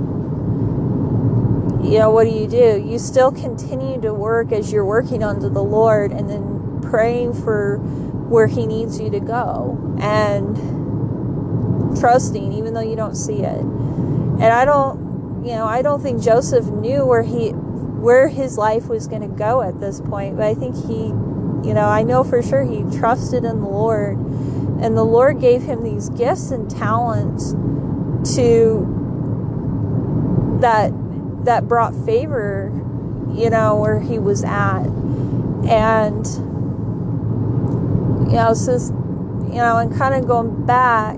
you 1.84 2.00
know 2.00 2.10
what 2.10 2.24
do 2.24 2.32
you 2.32 2.48
do? 2.48 2.84
You 2.86 2.98
still 2.98 3.32
continue 3.32 4.00
to 4.02 4.14
work 4.14 4.52
as 4.52 4.72
you're 4.72 4.86
working 4.86 5.24
under 5.24 5.50
the 5.50 5.64
lord 5.64 6.12
and 6.12 6.30
then 6.30 6.82
praying 6.82 7.34
for 7.34 7.78
where 7.78 8.48
he 8.48 8.66
needs 8.66 9.00
you 9.00 9.10
to 9.10 9.20
go 9.20 9.78
and 10.00 10.56
trusting 12.00 12.54
even 12.54 12.74
though 12.74 12.82
you 12.82 12.96
don't 12.96 13.16
see 13.16 13.42
it. 13.42 13.60
And 13.60 14.44
i 14.44 14.66
don't 14.66 15.46
you 15.46 15.52
know 15.52 15.66
i 15.66 15.82
don't 15.82 16.02
think 16.02 16.22
joseph 16.22 16.66
knew 16.68 17.06
where 17.06 17.24
he 17.24 17.50
where 17.50 18.30
his 18.30 18.58
life 18.58 18.88
was 18.88 19.08
going 19.08 19.22
to 19.22 19.28
go 19.28 19.62
at 19.62 19.80
this 19.80 20.00
point 20.02 20.38
but 20.38 20.46
i 20.46 20.54
think 20.54 20.76
he 20.88 21.08
you 21.68 21.74
know 21.74 21.86
i 21.88 22.02
know 22.02 22.24
for 22.24 22.42
sure 22.42 22.64
he 22.64 22.84
trusted 22.98 23.44
in 23.44 23.62
the 23.62 23.68
lord. 23.68 24.18
And 24.82 24.98
the 24.98 25.04
lord 25.06 25.40
gave 25.40 25.64
him 25.64 25.84
these 25.84 26.10
gifts 26.10 26.52
and 26.52 26.70
talents 26.70 27.52
to 28.36 28.88
that 30.62 30.92
that 31.46 31.68
brought 31.68 31.94
favor 32.06 32.72
you 33.34 33.50
know 33.50 33.76
where 33.76 34.00
he 34.00 34.20
was 34.20 34.44
at. 34.44 34.86
And 35.66 36.26
you 38.30 38.38
know 38.38 38.54
since, 38.54 38.90
you 38.90 39.60
know 39.60 39.78
and 39.78 39.96
kind 39.96 40.14
of 40.14 40.28
going 40.28 40.66
back 40.66 41.18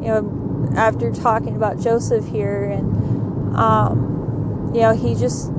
you 0.00 0.08
know, 0.08 0.72
after 0.76 1.12
talking 1.12 1.56
about 1.56 1.80
Joseph 1.80 2.26
here, 2.28 2.64
and 2.64 3.56
um, 3.56 4.70
you 4.74 4.80
know, 4.80 4.94
he 4.94 5.14
just 5.14 5.50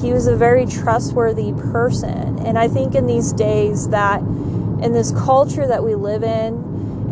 he 0.00 0.12
was 0.12 0.26
a 0.26 0.36
very 0.36 0.66
trustworthy 0.66 1.52
person, 1.52 2.38
and 2.40 2.58
I 2.58 2.68
think 2.68 2.94
in 2.94 3.06
these 3.06 3.32
days 3.32 3.88
that 3.90 4.20
in 4.20 4.92
this 4.92 5.12
culture 5.12 5.66
that 5.66 5.84
we 5.84 5.94
live 5.94 6.22
in, 6.22 6.54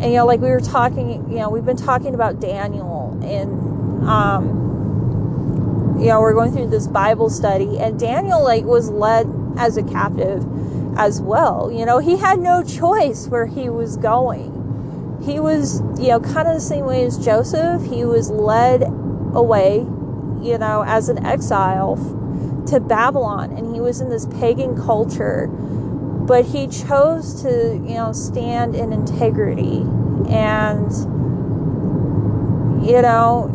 and 0.01 0.03
you 0.05 0.17
know, 0.17 0.25
like 0.25 0.39
we 0.39 0.49
were 0.49 0.59
talking, 0.59 1.29
you 1.29 1.37
know, 1.37 1.49
we've 1.49 1.65
been 1.65 1.77
talking 1.77 2.15
about 2.15 2.39
Daniel, 2.39 3.17
and 3.23 4.07
um, 4.07 4.74
you 5.97 6.07
know, 6.07 6.21
we're 6.21 6.33
going 6.33 6.51
through 6.51 6.69
this 6.69 6.87
Bible 6.87 7.29
study, 7.29 7.77
and 7.79 7.99
Daniel 7.99 8.43
like 8.43 8.63
was 8.63 8.89
led 8.89 9.27
as 9.57 9.77
a 9.77 9.83
captive 9.83 10.45
as 10.97 11.21
well. 11.21 11.71
You 11.71 11.85
know, 11.85 11.99
he 11.99 12.17
had 12.17 12.39
no 12.39 12.63
choice 12.63 13.27
where 13.27 13.45
he 13.45 13.69
was 13.69 13.97
going 13.97 14.55
he 15.25 15.39
was, 15.39 15.81
you 15.99 16.09
know, 16.09 16.19
kind 16.19 16.47
of 16.47 16.53
the 16.53 16.61
same 16.61 16.85
way 16.85 17.03
as 17.03 17.17
Joseph. 17.17 17.83
He 17.83 18.05
was 18.05 18.29
led 18.29 18.83
away, 18.83 19.79
you 19.79 20.57
know, 20.59 20.83
as 20.85 21.09
an 21.09 21.25
exile 21.25 21.95
to 22.67 22.79
Babylon, 22.79 23.51
and 23.51 23.73
he 23.73 23.81
was 23.81 24.01
in 24.01 24.09
this 24.09 24.27
pagan 24.39 24.75
culture. 24.75 25.47
But 25.47 26.45
he 26.45 26.67
chose 26.67 27.41
to, 27.41 27.73
you 27.73 27.95
know, 27.95 28.11
stand 28.11 28.75
in 28.75 28.93
integrity 28.93 29.81
and, 30.29 30.91
you 32.85 33.01
know, 33.01 33.49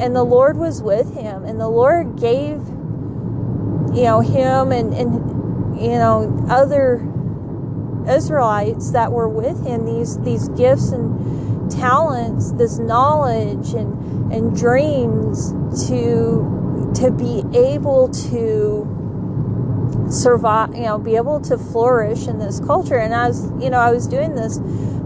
and 0.00 0.14
the 0.14 0.24
Lord 0.24 0.56
was 0.56 0.82
with 0.82 1.14
him, 1.14 1.44
and 1.44 1.60
the 1.60 1.68
Lord 1.68 2.16
gave, 2.16 2.58
you 3.94 4.04
know, 4.04 4.20
him 4.20 4.72
and, 4.72 4.94
and 4.94 5.80
you 5.80 5.90
know, 5.90 6.46
other 6.48 7.06
Israelites 8.08 8.90
that 8.92 9.12
were 9.12 9.28
with 9.28 9.66
him 9.66 9.84
these 9.84 10.18
these 10.20 10.48
gifts 10.50 10.92
and 10.92 11.70
talents, 11.70 12.52
this 12.52 12.78
knowledge 12.78 13.74
and 13.74 14.32
and 14.32 14.56
dreams 14.56 15.52
to 15.88 16.92
to 16.94 17.10
be 17.10 17.44
able 17.56 18.08
to 18.08 18.86
survive, 20.10 20.74
you 20.74 20.82
know, 20.82 20.98
be 20.98 21.16
able 21.16 21.40
to 21.40 21.58
flourish 21.58 22.26
in 22.26 22.38
this 22.38 22.60
culture. 22.60 22.98
And 22.98 23.12
as 23.12 23.50
you 23.60 23.70
know, 23.70 23.78
I 23.78 23.90
was 23.90 24.06
doing 24.06 24.34
this 24.34 24.58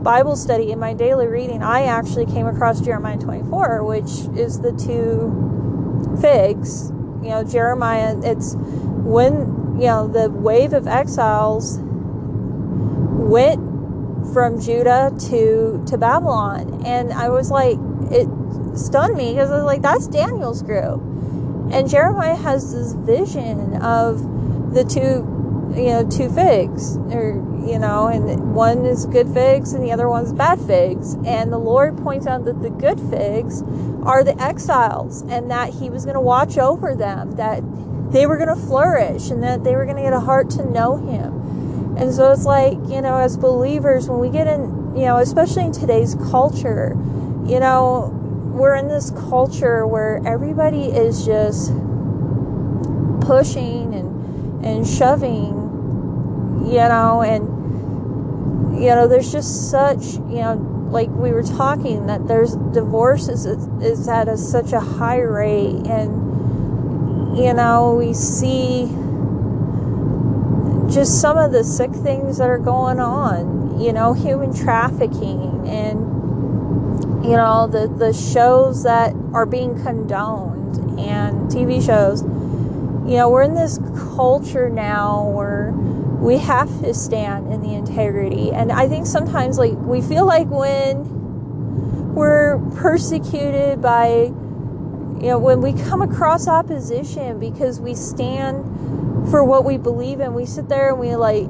Bible 0.02 0.36
study 0.36 0.72
in 0.72 0.78
my 0.78 0.94
daily 0.94 1.26
reading, 1.26 1.62
I 1.62 1.84
actually 1.84 2.26
came 2.26 2.46
across 2.46 2.80
Jeremiah 2.80 3.18
24, 3.18 3.84
which 3.84 4.10
is 4.36 4.60
the 4.60 4.72
two 4.72 6.18
figs. 6.20 6.90
You 7.22 7.30
know, 7.30 7.44
Jeremiah, 7.44 8.16
it's 8.22 8.56
when, 8.56 9.80
you 9.80 9.86
know, 9.86 10.08
the 10.08 10.28
wave 10.28 10.72
of 10.72 10.86
exiles 10.88 11.78
went 11.80 13.60
from 14.32 14.60
Judah 14.60 15.12
to 15.30 15.84
to 15.86 15.98
Babylon, 15.98 16.82
and 16.84 17.12
I 17.12 17.28
was 17.28 17.50
like, 17.50 17.78
it 18.10 18.28
stunned 18.76 19.16
me 19.16 19.32
because 19.32 19.50
I 19.50 19.56
was 19.56 19.64
like, 19.64 19.82
that's 19.82 20.06
Daniel's 20.06 20.62
group, 20.62 21.00
and 21.72 21.88
Jeremiah 21.88 22.36
has 22.36 22.72
this 22.72 22.92
vision 22.92 23.76
of 23.82 24.22
the 24.74 24.84
two, 24.84 25.26
you 25.76 25.90
know, 25.90 26.08
two 26.08 26.28
figs, 26.30 26.96
or 26.96 27.34
you 27.66 27.78
know, 27.78 28.08
and 28.08 28.28
one 28.52 28.84
is 28.84 29.06
good 29.06 29.28
figs 29.28 29.72
and 29.72 29.82
the 29.82 29.90
other 29.92 30.08
one's 30.08 30.32
bad 30.32 30.60
figs, 30.60 31.14
and 31.26 31.50
the 31.52 31.58
Lord 31.58 31.96
points 31.98 32.26
out 32.26 32.44
that 32.44 32.60
the 32.62 32.70
good 32.70 33.00
figs 33.00 33.62
are 34.04 34.22
the 34.22 34.40
exiles, 34.40 35.22
and 35.22 35.50
that 35.50 35.70
He 35.70 35.88
was 35.88 36.04
going 36.04 36.16
to 36.16 36.20
watch 36.20 36.58
over 36.58 36.94
them, 36.94 37.32
that 37.32 37.62
they 38.12 38.26
were 38.26 38.36
going 38.36 38.48
to 38.48 38.66
flourish, 38.66 39.30
and 39.30 39.42
that 39.42 39.64
they 39.64 39.74
were 39.74 39.84
going 39.84 39.96
to 39.96 40.02
get 40.02 40.12
a 40.12 40.20
heart 40.20 40.50
to 40.50 40.64
know 40.70 40.96
Him. 40.96 41.96
And 41.96 42.12
so 42.12 42.32
it's 42.32 42.44
like, 42.44 42.78
you 42.88 43.00
know, 43.00 43.16
as 43.16 43.36
believers, 43.36 44.08
when 44.08 44.18
we 44.18 44.28
get 44.28 44.46
in, 44.46 44.96
you 44.96 45.04
know, 45.04 45.18
especially 45.18 45.64
in 45.64 45.72
today's 45.72 46.14
culture, 46.30 46.96
you 47.46 47.60
know, 47.60 48.10
we're 48.52 48.74
in 48.74 48.88
this 48.88 49.10
culture 49.10 49.86
where 49.86 50.20
everybody 50.26 50.84
is 50.84 51.24
just 51.24 51.72
pushing 53.20 53.94
and, 53.94 54.64
and 54.64 54.86
shoving, 54.86 55.54
you 56.66 56.76
know, 56.76 57.22
and, 57.22 57.51
you 58.82 58.88
know, 58.88 59.06
there's 59.06 59.30
just 59.30 59.70
such, 59.70 60.14
you 60.14 60.40
know, 60.42 60.54
like 60.90 61.08
we 61.10 61.30
were 61.30 61.44
talking 61.44 62.08
that 62.08 62.26
there's 62.26 62.56
divorce 62.72 63.28
is, 63.28 63.46
is 63.46 64.08
at 64.08 64.26
a, 64.26 64.36
such 64.36 64.72
a 64.72 64.80
high 64.80 65.20
rate 65.20 65.86
and, 65.86 67.38
you 67.38 67.54
know, 67.54 67.94
we 67.96 68.12
see 68.12 68.86
just 70.92 71.20
some 71.20 71.38
of 71.38 71.52
the 71.52 71.62
sick 71.62 71.92
things 71.92 72.38
that 72.38 72.50
are 72.50 72.58
going 72.58 72.98
on, 72.98 73.80
you 73.80 73.92
know, 73.92 74.14
human 74.14 74.52
trafficking 74.52 75.62
and, 75.68 76.00
you 77.24 77.36
know, 77.36 77.68
the, 77.68 77.86
the 77.86 78.12
shows 78.12 78.82
that 78.82 79.14
are 79.32 79.46
being 79.46 79.80
condoned 79.84 80.98
and 80.98 81.48
TV 81.48 81.80
shows. 81.80 82.22
You 83.08 83.18
know, 83.18 83.30
we're 83.30 83.42
in 83.42 83.54
this 83.54 83.78
culture 84.16 84.68
now 84.68 85.28
where 85.28 85.72
we 86.22 86.38
have 86.38 86.68
to 86.82 86.94
stand 86.94 87.52
in 87.52 87.62
the 87.62 87.74
integrity. 87.74 88.52
And 88.52 88.70
I 88.70 88.88
think 88.88 89.06
sometimes, 89.06 89.58
like, 89.58 89.72
we 89.72 90.00
feel 90.00 90.24
like 90.24 90.46
when 90.48 92.14
we're 92.14 92.58
persecuted 92.76 93.82
by, 93.82 94.08
you 94.08 95.28
know, 95.28 95.38
when 95.38 95.60
we 95.60 95.72
come 95.72 96.00
across 96.00 96.46
opposition 96.46 97.40
because 97.40 97.80
we 97.80 97.94
stand 97.94 98.64
for 99.30 99.42
what 99.44 99.64
we 99.64 99.76
believe 99.76 100.20
in. 100.20 100.34
We 100.34 100.46
sit 100.46 100.68
there 100.68 100.90
and 100.90 100.98
we 100.98 101.16
like 101.16 101.48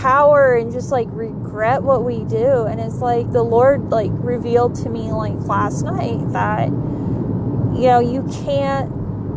cower 0.00 0.54
and 0.54 0.72
just 0.72 0.90
like 0.90 1.08
regret 1.10 1.82
what 1.82 2.04
we 2.04 2.24
do. 2.24 2.64
And 2.64 2.80
it's 2.80 2.96
like 2.96 3.32
the 3.32 3.42
Lord 3.42 3.90
like 3.90 4.10
revealed 4.14 4.74
to 4.82 4.88
me 4.88 5.12
like 5.12 5.34
last 5.40 5.82
night 5.82 6.32
that 6.32 6.68
you 6.68 7.86
know, 7.86 8.00
you 8.00 8.28
can't 8.44 8.90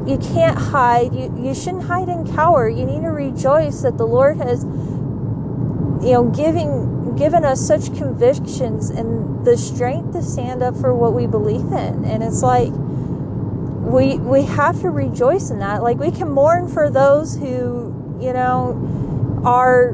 you 0.06 0.18
can't 0.18 0.58
hide. 0.58 1.14
You 1.14 1.34
you 1.38 1.54
shouldn't 1.54 1.84
hide 1.84 2.08
and 2.08 2.28
cower. 2.34 2.68
You 2.70 2.86
need 2.86 3.02
to 3.02 3.10
rejoice 3.12 3.82
that 3.82 3.98
the 3.98 4.06
Lord 4.06 4.38
has 4.38 4.64
you 4.64 6.14
know 6.14 6.32
giving 6.36 7.16
given 7.16 7.44
us 7.44 7.66
such 7.66 7.94
convictions 7.96 8.90
and 8.90 9.46
the 9.46 9.58
strength 9.58 10.14
to 10.14 10.24
stand 10.24 10.64
up 10.64 10.76
for 10.76 10.94
what 10.94 11.14
we 11.14 11.28
believe 11.28 11.72
in. 11.72 12.06
And 12.06 12.24
it's 12.24 12.42
like 12.42 12.72
we 12.72 14.18
we 14.18 14.44
have 14.44 14.82
to 14.82 14.90
rejoice 14.90 15.52
in 15.52 15.60
that. 15.60 15.84
Like 15.84 15.98
we 15.98 16.12
can 16.12 16.30
mourn 16.30 16.68
for 16.68 16.90
those 16.90 17.36
who, 17.36 18.18
you 18.20 18.34
know, 18.34 19.42
are 19.46 19.94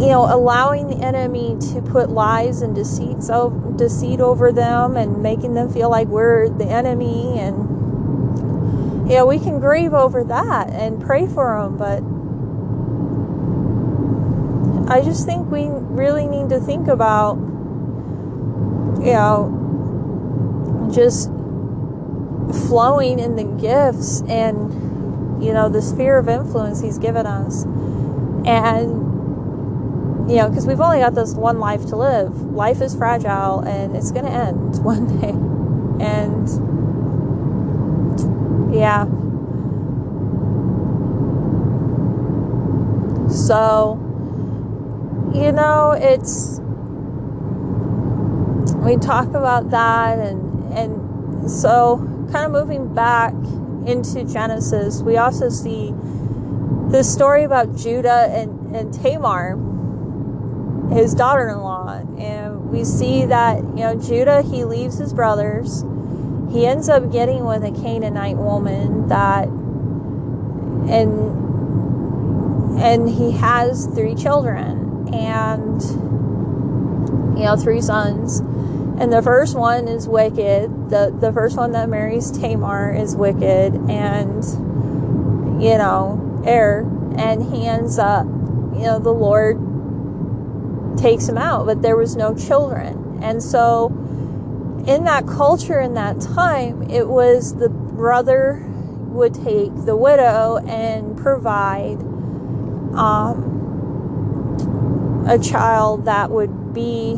you 0.00 0.08
know, 0.08 0.24
allowing 0.24 0.88
the 0.88 0.96
enemy 1.04 1.58
to 1.72 1.82
put 1.82 2.08
lies 2.08 2.62
and 2.62 2.74
deceits 2.74 3.28
of 3.28 3.76
deceit 3.76 4.18
over 4.18 4.50
them 4.50 4.96
and 4.96 5.22
making 5.22 5.52
them 5.52 5.70
feel 5.70 5.90
like 5.90 6.08
we're 6.08 6.48
the 6.48 6.64
enemy 6.64 7.38
and 7.38 7.80
you 9.10 9.16
know, 9.16 9.26
we 9.26 9.38
can 9.38 9.60
grieve 9.60 9.92
over 9.92 10.24
that 10.24 10.70
and 10.70 11.02
pray 11.02 11.26
for 11.26 11.60
them, 11.60 11.76
but 11.76 12.00
I 14.90 15.02
just 15.02 15.26
think 15.26 15.50
we 15.50 15.66
really 15.68 16.26
need 16.26 16.48
to 16.50 16.60
think 16.60 16.88
about, 16.88 17.34
you 19.04 19.12
know, 19.12 20.88
just 20.94 21.28
flowing 22.68 23.18
in 23.18 23.36
the 23.36 23.44
gifts 23.44 24.22
and, 24.22 25.42
you 25.42 25.52
know, 25.52 25.68
the 25.68 25.82
sphere 25.82 26.16
of 26.16 26.28
influence 26.28 26.80
He's 26.80 26.98
given 26.98 27.26
us. 27.26 27.64
And, 28.46 29.09
you 30.30 30.36
know, 30.36 30.48
because 30.48 30.66
we've 30.66 30.80
only 30.80 31.00
got 31.00 31.14
this 31.14 31.34
one 31.34 31.58
life 31.58 31.86
to 31.86 31.96
live. 31.96 32.40
Life 32.42 32.80
is 32.80 32.94
fragile 32.94 33.60
and 33.60 33.96
it's 33.96 34.12
going 34.12 34.24
to 34.24 34.30
end 34.30 34.84
one 34.84 35.20
day. 35.20 35.30
And, 36.04 36.48
yeah. 38.72 39.06
So, 43.28 43.98
you 45.34 45.50
know, 45.50 45.96
it's 45.98 46.60
we 48.76 48.96
talk 48.96 49.28
about 49.28 49.70
that 49.70 50.18
and 50.18 50.72
and 50.72 51.50
so 51.50 51.98
kind 52.32 52.46
of 52.46 52.52
moving 52.52 52.94
back 52.94 53.34
into 53.86 54.24
Genesis, 54.24 55.02
we 55.02 55.16
also 55.16 55.48
see 55.48 55.92
this 56.90 57.12
story 57.12 57.44
about 57.44 57.76
Judah 57.76 58.28
and, 58.30 58.74
and 58.74 58.92
Tamar, 58.92 59.56
his 60.92 61.14
daughter 61.14 61.48
in 61.48 61.58
law. 61.58 62.02
And 62.18 62.70
we 62.70 62.84
see 62.84 63.26
that, 63.26 63.58
you 63.58 63.84
know, 63.84 63.94
Judah, 63.94 64.42
he 64.42 64.64
leaves 64.64 64.98
his 64.98 65.12
brothers. 65.12 65.84
He 66.50 66.66
ends 66.66 66.88
up 66.88 67.12
getting 67.12 67.44
with 67.44 67.62
a 67.62 67.70
Canaanite 67.70 68.36
woman 68.36 69.08
that, 69.08 69.46
and 70.88 71.40
and 72.80 73.08
he 73.08 73.32
has 73.32 73.86
three 73.88 74.14
children 74.14 75.08
and 75.12 75.82
you 77.38 77.44
know 77.44 77.56
three 77.56 77.82
sons 77.82 78.40
and 78.40 79.12
the 79.12 79.20
first 79.22 79.54
one 79.54 79.86
is 79.86 80.08
wicked 80.08 80.70
the 80.88 81.14
the 81.20 81.30
first 81.32 81.56
one 81.56 81.72
that 81.72 81.88
marries 81.90 82.30
tamar 82.30 82.92
is 82.94 83.14
wicked 83.14 83.74
and 83.90 84.44
you 85.62 85.76
know 85.76 86.42
err 86.46 86.80
and 87.16 87.42
he 87.52 87.66
ends 87.66 87.98
up 87.98 88.24
you 88.24 88.82
know 88.82 88.98
the 88.98 89.12
lord 89.12 89.58
takes 91.00 91.28
him 91.28 91.38
out 91.38 91.66
but 91.66 91.82
there 91.82 91.96
was 91.96 92.16
no 92.16 92.34
children. 92.34 93.18
And 93.22 93.42
so 93.42 93.88
in 94.86 95.04
that 95.04 95.26
culture 95.26 95.80
in 95.80 95.94
that 95.94 96.20
time 96.20 96.82
it 96.90 97.08
was 97.08 97.56
the 97.56 97.68
brother 97.68 98.64
would 99.10 99.34
take 99.34 99.70
the 99.84 99.96
widow 99.96 100.56
and 100.66 101.16
provide 101.16 102.00
um, 102.94 103.56
a 105.28 105.38
child 105.38 106.06
that 106.06 106.30
would 106.30 106.72
be 106.72 107.16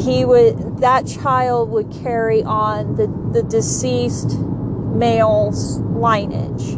he 0.00 0.24
would 0.24 0.78
that 0.78 1.06
child 1.06 1.70
would 1.70 1.90
carry 1.92 2.42
on 2.42 2.96
the, 2.96 3.06
the 3.32 3.42
deceased 3.42 4.38
male's 4.38 5.78
lineage. 5.78 6.74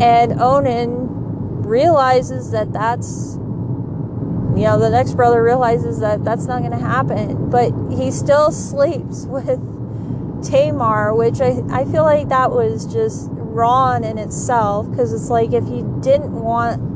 And 0.00 0.40
onan 0.40 1.62
realizes 1.62 2.50
that 2.50 2.72
that's 2.72 3.36
you 4.58 4.64
know 4.64 4.78
the 4.78 4.90
next 4.90 5.14
brother 5.14 5.42
realizes 5.42 6.00
that 6.00 6.24
that's 6.24 6.46
not 6.46 6.60
going 6.60 6.72
to 6.72 6.78
happen 6.78 7.48
but 7.50 7.72
he 7.90 8.10
still 8.10 8.50
sleeps 8.50 9.24
with 9.26 9.60
tamar 10.44 11.14
which 11.14 11.40
I, 11.40 11.62
I 11.70 11.84
feel 11.84 12.02
like 12.02 12.28
that 12.28 12.50
was 12.50 12.84
just 12.92 13.28
wrong 13.30 14.04
in 14.04 14.18
itself 14.18 14.90
because 14.90 15.12
it's 15.12 15.30
like 15.30 15.52
if 15.52 15.64
you 15.68 16.00
didn't 16.02 16.32
want 16.32 16.88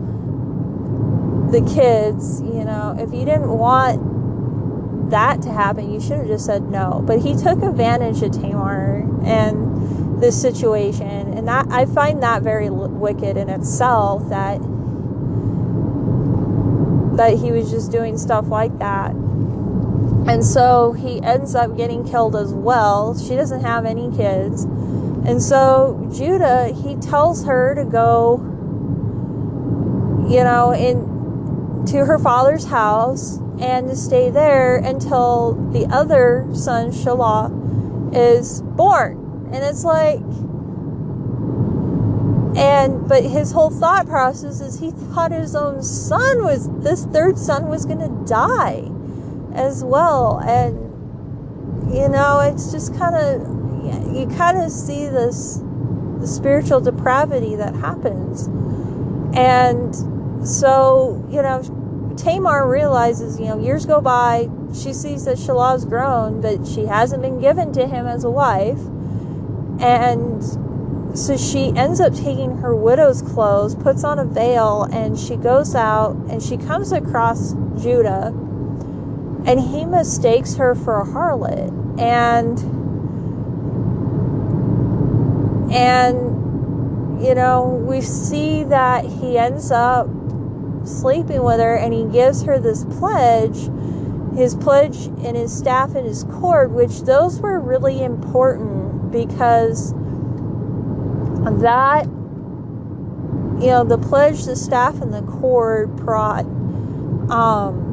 the 1.52 1.60
kids, 1.60 2.40
you 2.40 2.64
know, 2.64 2.96
if 2.98 3.12
you 3.12 3.24
didn't 3.24 3.50
want 3.50 5.10
that 5.10 5.42
to 5.42 5.52
happen, 5.52 5.92
you 5.92 6.00
should 6.00 6.18
have 6.18 6.26
just 6.26 6.46
said 6.46 6.62
no. 6.62 7.02
But 7.06 7.20
he 7.20 7.34
took 7.34 7.62
advantage 7.62 8.22
of 8.22 8.32
Tamar 8.32 9.06
and 9.24 10.20
this 10.20 10.40
situation, 10.40 11.34
and 11.34 11.46
that 11.46 11.66
I 11.70 11.84
find 11.84 12.22
that 12.22 12.42
very 12.42 12.70
wicked 12.70 13.36
in 13.36 13.50
itself. 13.50 14.28
That 14.30 14.60
that 17.16 17.38
he 17.38 17.52
was 17.52 17.70
just 17.70 17.90
doing 17.90 18.16
stuff 18.18 18.48
like 18.48 18.78
that. 18.78 19.12
And 19.12 20.44
so 20.44 20.92
he 20.92 21.20
ends 21.22 21.54
up 21.54 21.76
getting 21.76 22.08
killed 22.08 22.36
as 22.36 22.52
well. 22.52 23.18
She 23.18 23.34
doesn't 23.34 23.62
have 23.62 23.84
any 23.84 24.10
kids. 24.16 24.64
And 24.64 25.42
so 25.42 26.08
Judah, 26.14 26.72
he 26.72 26.96
tells 26.96 27.44
her 27.44 27.74
to 27.74 27.84
go, 27.84 28.38
you 30.28 30.44
know, 30.44 30.72
in 30.72 31.12
to 31.86 32.04
her 32.04 32.18
father's 32.18 32.66
house 32.66 33.38
and 33.60 33.88
to 33.88 33.96
stay 33.96 34.30
there 34.30 34.76
until 34.76 35.54
the 35.72 35.86
other 35.86 36.46
son, 36.54 36.90
Shelah, 36.90 38.14
is 38.14 38.62
born. 38.62 39.50
And 39.52 39.64
it's 39.64 39.84
like, 39.84 40.20
and 42.62 43.08
but 43.08 43.24
his 43.24 43.50
whole 43.50 43.70
thought 43.70 44.06
process 44.06 44.60
is 44.60 44.78
he 44.78 44.92
thought 44.92 45.32
his 45.32 45.56
own 45.56 45.82
son 45.82 46.44
was 46.44 46.70
this 46.78 47.04
third 47.06 47.36
son 47.36 47.68
was 47.68 47.84
going 47.84 47.98
to 47.98 48.24
die 48.24 48.88
as 49.52 49.82
well. 49.82 50.38
And 50.38 50.76
you 51.92 52.08
know, 52.08 52.38
it's 52.38 52.70
just 52.70 52.96
kind 52.96 53.16
of 53.16 54.14
you 54.14 54.28
kind 54.36 54.58
of 54.58 54.70
see 54.70 55.06
this 55.06 55.60
the 56.20 56.28
spiritual 56.28 56.80
depravity 56.80 57.56
that 57.56 57.74
happens. 57.74 58.46
And 59.36 60.46
so, 60.46 61.26
you 61.28 61.42
know, 61.42 62.14
Tamar 62.16 62.70
realizes, 62.70 63.40
you 63.40 63.46
know, 63.46 63.58
years 63.58 63.86
go 63.86 64.00
by, 64.00 64.48
she 64.72 64.92
sees 64.92 65.24
that 65.24 65.36
Shelah's 65.38 65.84
grown, 65.84 66.40
but 66.40 66.64
she 66.64 66.86
hasn't 66.86 67.22
been 67.22 67.40
given 67.40 67.72
to 67.72 67.88
him 67.88 68.06
as 68.06 68.22
a 68.22 68.30
wife. 68.30 68.78
And 69.80 70.44
so 71.14 71.36
she 71.36 71.72
ends 71.76 72.00
up 72.00 72.14
taking 72.14 72.58
her 72.58 72.74
widow's 72.74 73.22
clothes, 73.22 73.74
puts 73.74 74.04
on 74.04 74.18
a 74.18 74.24
veil, 74.24 74.88
and 74.92 75.18
she 75.18 75.36
goes 75.36 75.74
out 75.74 76.16
and 76.30 76.42
she 76.42 76.56
comes 76.56 76.92
across 76.92 77.52
Judah. 77.80 78.28
And 79.44 79.60
he 79.60 79.84
mistakes 79.84 80.54
her 80.56 80.74
for 80.74 81.00
a 81.00 81.04
harlot. 81.04 82.00
And 82.00 82.58
and, 85.72 87.24
you 87.24 87.34
know, 87.34 87.82
we 87.86 88.00
see 88.00 88.64
that 88.64 89.04
he 89.04 89.38
ends 89.38 89.70
up 89.70 90.06
sleeping 90.84 91.42
with 91.42 91.60
her 91.60 91.76
and 91.76 91.92
he 91.92 92.04
gives 92.04 92.42
her 92.42 92.58
this 92.58 92.84
pledge 92.84 93.68
his 94.36 94.54
pledge 94.54 95.06
and 95.06 95.36
his 95.36 95.56
staff 95.56 95.94
and 95.94 96.06
his 96.06 96.24
cord, 96.24 96.72
which 96.72 97.02
those 97.02 97.38
were 97.40 97.60
really 97.60 98.02
important 98.02 99.12
because 99.12 99.92
that, 101.44 102.04
you 102.04 103.68
know, 103.68 103.84
the 103.84 103.98
pledge, 103.98 104.44
the 104.44 104.56
staff, 104.56 105.00
and 105.00 105.12
the 105.12 105.22
cord 105.22 105.96
prod 105.98 106.46
um, 107.30 107.90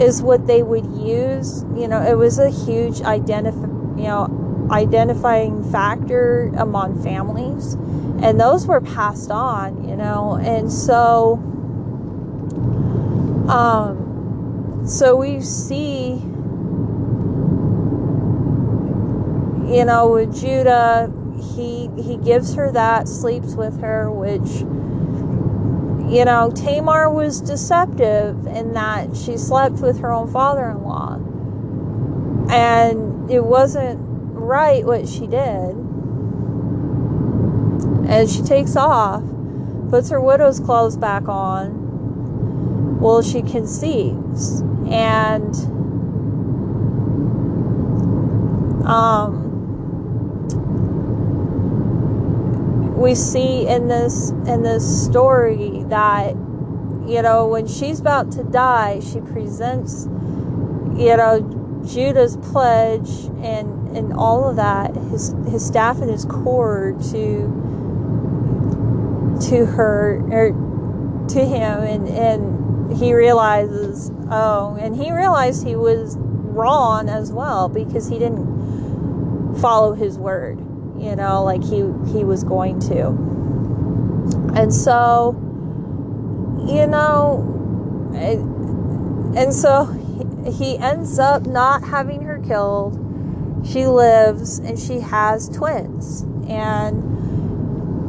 is 0.00 0.22
what 0.22 0.46
they 0.46 0.62
would 0.62 0.86
use. 0.96 1.64
You 1.76 1.88
know, 1.88 2.02
it 2.02 2.16
was 2.16 2.38
a 2.38 2.50
huge 2.50 3.02
identify, 3.02 3.66
you 3.96 4.08
know, 4.08 4.68
identifying 4.70 5.64
factor 5.70 6.52
among 6.56 7.02
families 7.02 7.74
and 8.22 8.38
those 8.38 8.66
were 8.66 8.80
passed 8.80 9.30
on 9.30 9.88
you 9.88 9.96
know 9.96 10.34
and 10.42 10.70
so 10.72 11.34
um 13.48 14.82
so 14.86 15.16
we 15.16 15.40
see 15.40 16.22
you 19.70 19.84
know 19.84 20.10
with 20.10 20.38
judah 20.40 21.12
he 21.56 21.88
he 22.02 22.16
gives 22.16 22.54
her 22.54 22.70
that 22.72 23.08
sleeps 23.08 23.54
with 23.54 23.80
her 23.80 24.10
which 24.10 24.60
you 26.12 26.24
know 26.24 26.50
tamar 26.54 27.08
was 27.08 27.40
deceptive 27.40 28.46
in 28.48 28.72
that 28.72 29.16
she 29.16 29.36
slept 29.36 29.76
with 29.76 30.00
her 30.00 30.12
own 30.12 30.30
father-in-law 30.30 31.14
and 32.50 33.30
it 33.30 33.44
wasn't 33.44 34.00
right 34.50 34.84
what 34.84 35.08
she 35.08 35.28
did. 35.28 35.76
And 38.10 38.28
she 38.28 38.42
takes 38.42 38.74
off, 38.74 39.22
puts 39.88 40.10
her 40.10 40.20
widow's 40.20 40.58
clothes 40.58 40.96
back 40.96 41.28
on. 41.28 42.98
Well, 42.98 43.22
she 43.22 43.42
conceives. 43.42 44.62
And 44.90 45.54
um, 48.84 49.39
we 53.00 53.14
see 53.14 53.66
in 53.66 53.88
this 53.88 54.30
in 54.46 54.62
this 54.62 55.04
story 55.04 55.82
that 55.84 56.34
you 57.08 57.22
know 57.22 57.46
when 57.48 57.66
she's 57.66 57.98
about 57.98 58.30
to 58.30 58.44
die 58.44 59.00
she 59.00 59.20
presents 59.20 60.06
you 60.96 61.16
know 61.16 61.40
Judah's 61.86 62.36
pledge 62.36 63.08
and 63.42 63.96
and 63.96 64.12
all 64.12 64.48
of 64.48 64.56
that, 64.56 64.94
his 65.10 65.34
his 65.48 65.64
staff 65.66 66.00
and 66.00 66.10
his 66.10 66.24
cord 66.24 67.00
to 67.04 67.48
to 69.48 69.66
her 69.66 70.20
or 70.30 70.50
to 71.28 71.44
him. 71.44 71.82
And 71.82 72.08
and 72.08 72.96
he 72.96 73.14
realizes 73.14 74.10
oh 74.30 74.76
and 74.80 74.94
he 74.96 75.12
realized 75.12 75.66
he 75.66 75.76
was 75.76 76.16
wrong 76.18 77.08
as 77.08 77.32
well 77.32 77.68
because 77.68 78.08
he 78.08 78.18
didn't 78.18 79.56
follow 79.60 79.94
his 79.94 80.18
word 80.18 80.58
you 81.00 81.16
know 81.16 81.42
like 81.42 81.62
he 81.62 81.78
he 82.12 82.24
was 82.24 82.44
going 82.44 82.78
to. 82.80 83.08
And 84.54 84.72
so 84.72 85.36
you 86.66 86.86
know 86.86 87.46
and 89.36 89.54
so 89.54 89.84
he 90.44 90.76
ends 90.78 91.18
up 91.18 91.46
not 91.46 91.82
having 91.84 92.22
her 92.22 92.38
killed. 92.40 92.94
She 93.64 93.86
lives 93.86 94.58
and 94.58 94.78
she 94.78 95.00
has 95.00 95.48
twins. 95.48 96.22
And 96.48 97.10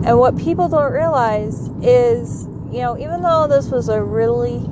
and 0.06 0.18
what 0.18 0.38
people 0.38 0.68
don't 0.68 0.92
realize 0.92 1.70
is 1.82 2.48
you 2.72 2.80
know 2.80 2.98
even 2.98 3.22
though 3.22 3.48
this 3.48 3.70
was 3.70 3.88
a 3.90 4.02
really 4.02 4.66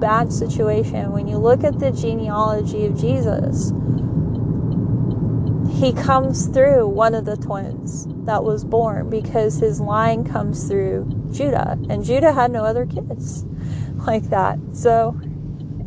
bad 0.00 0.32
situation 0.32 1.12
when 1.12 1.28
you 1.28 1.36
look 1.36 1.62
at 1.62 1.78
the 1.78 1.92
genealogy 1.92 2.84
of 2.86 2.98
jesus 2.98 3.70
he 5.72 5.92
comes 5.92 6.46
through 6.46 6.86
one 6.86 7.14
of 7.14 7.24
the 7.24 7.36
twins 7.36 8.06
that 8.24 8.44
was 8.44 8.64
born 8.64 9.08
because 9.10 9.56
his 9.56 9.80
line 9.80 10.24
comes 10.24 10.68
through 10.68 11.04
judah 11.32 11.78
and 11.88 12.04
judah 12.04 12.32
had 12.32 12.50
no 12.50 12.64
other 12.64 12.86
kids 12.86 13.44
like 14.06 14.24
that 14.24 14.58
so 14.72 15.18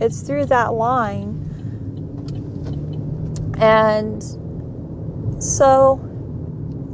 it's 0.01 0.21
through 0.21 0.45
that 0.45 0.73
line 0.73 1.41
and 3.57 4.21
so, 5.39 5.99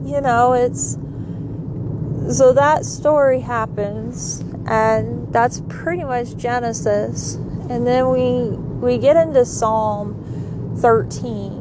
you 0.05 0.21
know, 0.21 0.53
it's 0.53 0.97
so 2.35 2.53
that 2.53 2.85
story 2.85 3.39
happens 3.39 4.41
and 4.67 5.31
that's 5.33 5.61
pretty 5.69 6.03
much 6.03 6.37
Genesis. 6.37 7.35
And 7.69 7.85
then 7.87 8.09
we 8.09 8.49
we 8.79 8.97
get 8.97 9.15
into 9.15 9.45
Psalm 9.45 10.75
13. 10.79 11.60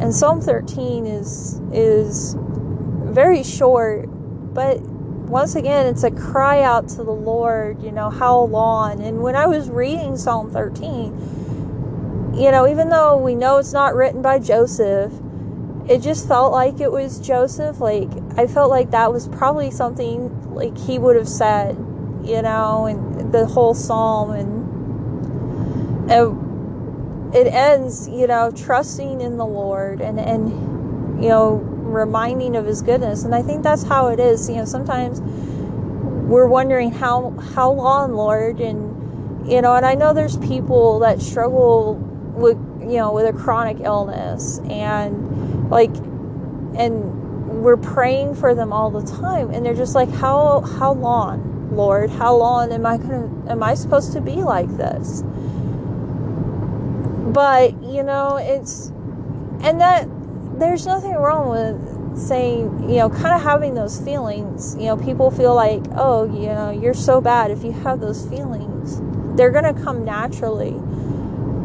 And 0.00 0.14
Psalm 0.14 0.40
13 0.40 1.06
is 1.06 1.60
is 1.72 2.36
very 2.38 3.42
short, 3.42 4.06
but 4.54 4.80
once 4.80 5.54
again, 5.54 5.86
it's 5.86 6.04
a 6.04 6.10
cry 6.10 6.62
out 6.62 6.88
to 6.88 6.96
the 6.96 7.10
Lord, 7.10 7.82
you 7.82 7.90
know, 7.90 8.10
how 8.10 8.40
long? 8.40 9.02
And 9.02 9.22
when 9.22 9.34
I 9.34 9.46
was 9.46 9.70
reading 9.70 10.16
Psalm 10.16 10.50
13, 10.50 12.34
you 12.36 12.50
know, 12.50 12.68
even 12.68 12.88
though 12.88 13.16
we 13.16 13.34
know 13.34 13.58
it's 13.58 13.72
not 13.72 13.94
written 13.94 14.20
by 14.20 14.38
Joseph, 14.38 15.12
it 15.88 16.02
just 16.02 16.26
felt 16.28 16.52
like 16.52 16.80
it 16.80 16.90
was 16.90 17.18
Joseph. 17.20 17.80
Like, 17.80 18.08
I 18.36 18.46
felt 18.46 18.70
like 18.70 18.90
that 18.90 19.12
was 19.12 19.28
probably 19.28 19.70
something 19.70 20.54
like 20.54 20.76
he 20.76 20.98
would 20.98 21.16
have 21.16 21.28
said, 21.28 21.76
you 22.24 22.42
know, 22.42 22.86
and 22.86 23.32
the 23.32 23.46
whole 23.46 23.74
psalm. 23.74 24.32
And, 24.32 26.10
and 26.10 26.43
it 27.34 27.46
ends, 27.46 28.08
you 28.08 28.26
know, 28.26 28.50
trusting 28.50 29.20
in 29.20 29.36
the 29.36 29.46
Lord 29.46 30.00
and, 30.00 30.20
and, 30.20 31.22
you 31.22 31.28
know, 31.28 31.54
reminding 31.54 32.56
of 32.56 32.66
his 32.66 32.82
goodness. 32.82 33.24
And 33.24 33.34
I 33.34 33.42
think 33.42 33.62
that's 33.62 33.82
how 33.82 34.08
it 34.08 34.20
is. 34.20 34.48
You 34.48 34.56
know, 34.56 34.64
sometimes 34.64 35.20
we're 35.20 36.46
wondering 36.46 36.92
how, 36.92 37.30
how 37.54 37.70
long, 37.72 38.12
Lord? 38.12 38.60
And, 38.60 39.50
you 39.50 39.60
know, 39.60 39.74
and 39.74 39.84
I 39.84 39.94
know 39.94 40.12
there's 40.12 40.36
people 40.38 41.00
that 41.00 41.20
struggle 41.20 41.94
with 42.34 42.58
you 42.80 42.96
know 42.98 43.12
with 43.12 43.26
a 43.26 43.32
chronic 43.32 43.80
illness 43.80 44.58
and 44.68 45.70
like 45.70 45.94
and 46.76 47.62
we're 47.62 47.76
praying 47.76 48.34
for 48.34 48.54
them 48.54 48.72
all 48.72 48.90
the 48.90 49.04
time 49.20 49.50
and 49.50 49.64
they're 49.64 49.74
just 49.74 49.94
like 49.94 50.10
how 50.10 50.60
how 50.60 50.92
long 50.92 51.70
lord 51.74 52.10
how 52.10 52.34
long 52.34 52.72
am 52.72 52.84
i 52.84 52.96
gonna 52.96 53.30
am 53.48 53.62
i 53.62 53.74
supposed 53.74 54.12
to 54.12 54.20
be 54.20 54.36
like 54.36 54.68
this 54.76 55.22
but 57.34 57.82
you 57.82 58.02
know 58.02 58.36
it's 58.36 58.86
and 59.60 59.80
that 59.80 60.08
there's 60.58 60.86
nothing 60.86 61.12
wrong 61.14 61.50
with 61.50 62.16
saying 62.16 62.88
you 62.88 62.98
know 62.98 63.10
kind 63.10 63.34
of 63.34 63.42
having 63.42 63.74
those 63.74 64.00
feelings. 64.00 64.76
You 64.76 64.86
know 64.86 64.96
people 64.96 65.30
feel 65.30 65.54
like 65.54 65.82
oh 65.96 66.24
you 66.24 66.46
know 66.46 66.70
you're 66.70 66.94
so 66.94 67.20
bad 67.20 67.50
if 67.50 67.64
you 67.64 67.72
have 67.72 68.00
those 68.00 68.26
feelings. 68.28 69.00
They're 69.36 69.50
gonna 69.50 69.74
come 69.74 70.04
naturally. 70.04 70.76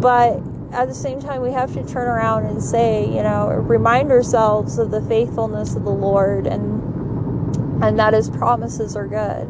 But 0.02 0.42
at 0.72 0.88
the 0.88 0.96
same 0.96 1.20
time, 1.20 1.42
we 1.42 1.52
have 1.52 1.74
to 1.74 1.84
turn 1.86 2.08
around 2.08 2.46
and 2.46 2.64
say, 2.64 3.06
you 3.06 3.24
know, 3.24 3.48
remind 3.48 4.12
ourselves 4.12 4.78
of 4.78 4.92
the 4.92 5.02
faithfulness 5.02 5.76
of 5.76 5.84
the 5.84 5.92
Lord 5.92 6.48
and 6.48 7.84
and 7.84 7.98
that 7.98 8.14
His 8.14 8.30
promises 8.30 8.96
are 8.96 9.08
good. 9.08 9.48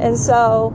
And 0.00 0.18
so, 0.18 0.74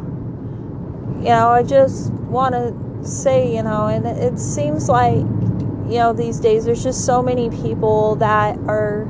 you 1.18 1.30
know, 1.30 1.50
I 1.50 1.64
just 1.64 2.12
want 2.12 2.54
to 2.54 2.87
say, 3.04 3.56
you 3.56 3.64
know, 3.64 3.88
and 3.88 4.06
it, 4.06 4.40
seems 4.40 4.90
like, 4.90 5.18
you 5.18 5.98
know, 5.98 6.14
these 6.14 6.40
days 6.40 6.66
there's 6.66 6.84
just 6.84 7.06
so 7.06 7.22
many 7.22 7.50
people 7.50 8.16
that 8.18 8.58
are 8.68 9.08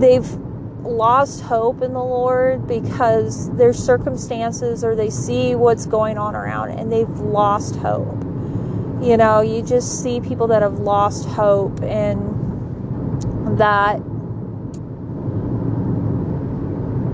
they've 0.00 0.32
lost 0.82 1.42
hope 1.42 1.82
in 1.82 1.92
the 1.92 2.02
Lord 2.02 2.66
because 2.66 3.54
their 3.56 3.72
circumstances 3.72 4.82
or 4.82 4.94
they 4.94 5.10
see 5.10 5.54
what's 5.54 5.86
going 5.86 6.18
on 6.18 6.34
around 6.34 6.70
and 6.70 6.90
they've 6.90 7.08
lost 7.08 7.76
hope. 7.76 8.24
You 9.02 9.16
know, 9.16 9.40
you 9.40 9.62
just 9.62 10.02
see 10.02 10.20
people 10.20 10.46
that 10.48 10.62
have 10.62 10.80
lost 10.80 11.26
hope 11.28 11.82
and 11.82 13.58
that 13.58 13.98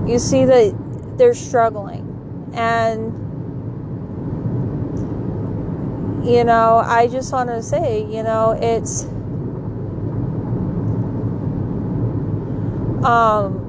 you 0.07 0.19
see 0.19 0.45
that 0.45 1.17
they're 1.17 1.33
struggling. 1.33 2.03
And 2.53 3.26
you 6.27 6.43
know, 6.43 6.81
I 6.85 7.07
just 7.07 7.31
want 7.31 7.49
to 7.49 7.63
say, 7.63 8.01
you 8.01 8.21
know, 8.21 8.51
it's 8.61 9.05
um, 13.05 13.63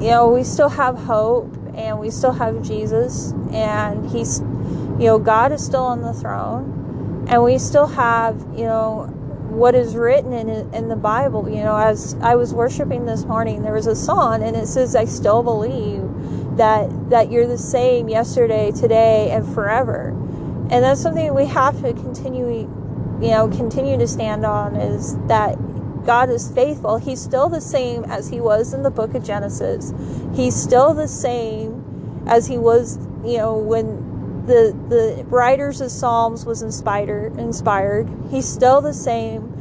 you 0.00 0.08
know, 0.08 0.28
we 0.28 0.42
still 0.42 0.68
have 0.68 0.96
hope 0.96 1.54
and 1.76 2.00
we 2.00 2.10
still 2.10 2.32
have 2.32 2.62
Jesus 2.62 3.32
and 3.52 4.10
he's 4.10 4.40
you 4.40 5.06
know, 5.06 5.18
God 5.20 5.52
is 5.52 5.64
still 5.64 5.84
on 5.84 6.02
the 6.02 6.12
throne 6.12 7.26
and 7.28 7.44
we 7.44 7.56
still 7.58 7.86
have, 7.86 8.40
you 8.56 8.64
know, 8.64 9.04
what 9.50 9.76
is 9.76 9.94
written 9.94 10.32
in 10.32 10.48
in 10.74 10.88
the 10.88 10.96
Bible, 10.96 11.48
you 11.48 11.62
know, 11.62 11.76
as 11.76 12.16
I 12.20 12.34
was 12.34 12.52
worshiping 12.52 13.06
this 13.06 13.24
morning, 13.24 13.62
there 13.62 13.74
was 13.74 13.86
a 13.86 13.94
song 13.96 14.42
and 14.42 14.56
it 14.56 14.66
says 14.66 14.96
I 14.96 15.04
still 15.04 15.44
believe 15.44 16.02
that 16.56 17.10
that 17.10 17.30
you're 17.30 17.46
the 17.46 17.56
same 17.58 18.08
yesterday, 18.08 18.72
today 18.72 19.30
and 19.30 19.46
forever. 19.54 20.16
And 20.70 20.84
that's 20.84 21.00
something 21.00 21.34
we 21.34 21.46
have 21.46 21.80
to 21.82 21.92
continue 21.92 22.68
you 23.20 23.28
know, 23.28 23.48
continue 23.48 23.98
to 23.98 24.08
stand 24.08 24.46
on 24.46 24.76
is 24.76 25.16
that 25.26 25.56
God 26.06 26.30
is 26.30 26.50
faithful. 26.50 26.96
He's 26.96 27.20
still 27.20 27.50
the 27.50 27.60
same 27.60 28.04
as 28.04 28.30
he 28.30 28.40
was 28.40 28.72
in 28.72 28.82
the 28.82 28.90
book 28.90 29.14
of 29.14 29.22
Genesis. 29.22 29.92
He's 30.34 30.56
still 30.56 30.94
the 30.94 31.06
same 31.06 32.24
as 32.26 32.46
he 32.46 32.56
was, 32.56 32.96
you 33.24 33.36
know, 33.36 33.58
when 33.58 34.46
the 34.46 34.74
the 34.88 35.24
writers 35.26 35.82
of 35.82 35.90
Psalms 35.90 36.46
was 36.46 36.62
inspired 36.62 37.38
inspired. 37.38 38.08
He's 38.30 38.48
still 38.48 38.80
the 38.80 38.94
same 38.94 39.52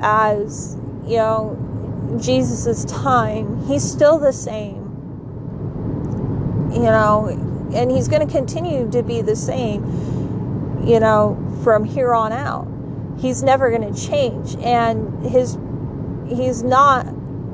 as, 0.00 0.76
you 1.04 1.16
know, 1.16 2.18
Jesus's 2.20 2.84
time. 2.84 3.66
He's 3.66 3.82
still 3.82 4.18
the 4.18 4.32
same. 4.32 4.84
You 6.72 6.82
know, 6.82 7.26
and 7.74 7.90
he's 7.90 8.06
going 8.06 8.26
to 8.26 8.32
continue 8.32 8.88
to 8.90 9.02
be 9.02 9.22
the 9.22 9.34
same, 9.34 9.82
you 10.88 10.98
know, 10.98 11.36
from 11.62 11.84
here 11.84 12.14
on 12.14 12.32
out. 12.32 12.66
He's 13.20 13.42
never 13.42 13.70
going 13.70 13.92
to 13.92 14.08
change 14.08 14.56
and 14.56 15.24
his 15.26 15.58
he's 16.28 16.62
not, 16.62 17.06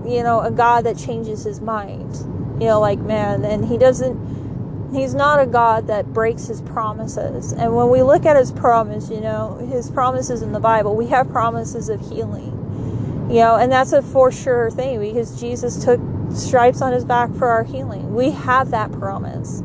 you 0.07 0.23
know, 0.23 0.41
a 0.41 0.51
God 0.51 0.85
that 0.85 0.97
changes 0.97 1.45
his 1.45 1.61
mind, 1.61 2.15
you 2.61 2.69
know, 2.69 2.81
like 2.81 3.01
man. 3.01 3.45
And 3.45 3.65
he 3.65 3.77
doesn't, 3.77 4.93
he's 4.93 5.15
not 5.15 5.41
a 5.41 5.47
God 5.47 5.89
that 5.89 6.13
breaks 6.13 6.47
his 6.47 6.61
promises. 6.63 7.53
And 7.53 7.75
when 7.75 7.89
we 7.89 8.03
look 8.03 8.25
at 8.25 8.37
his 8.37 8.53
promise, 8.53 9.11
you 9.11 9.21
know, 9.21 9.57
his 9.71 9.91
promises 9.91 10.43
in 10.43 10.53
the 10.53 10.61
Bible, 10.61 10.95
we 10.95 11.07
have 11.09 11.29
promises 11.31 11.89
of 11.89 12.01
healing, 12.01 13.27
you 13.31 13.41
know, 13.41 13.57
and 13.57 13.73
that's 13.73 13.93
a 13.93 14.03
for 14.03 14.31
sure 14.31 14.71
thing 14.71 15.01
because 15.01 15.41
Jesus 15.41 15.85
took 15.85 16.01
stripes 16.33 16.81
on 16.81 16.93
his 16.93 17.05
back 17.05 17.33
for 17.35 17.49
our 17.49 17.65
healing. 17.65 18.15
We 18.15 18.31
have 18.31 18.71
that 18.71 18.93
promise. 18.93 19.61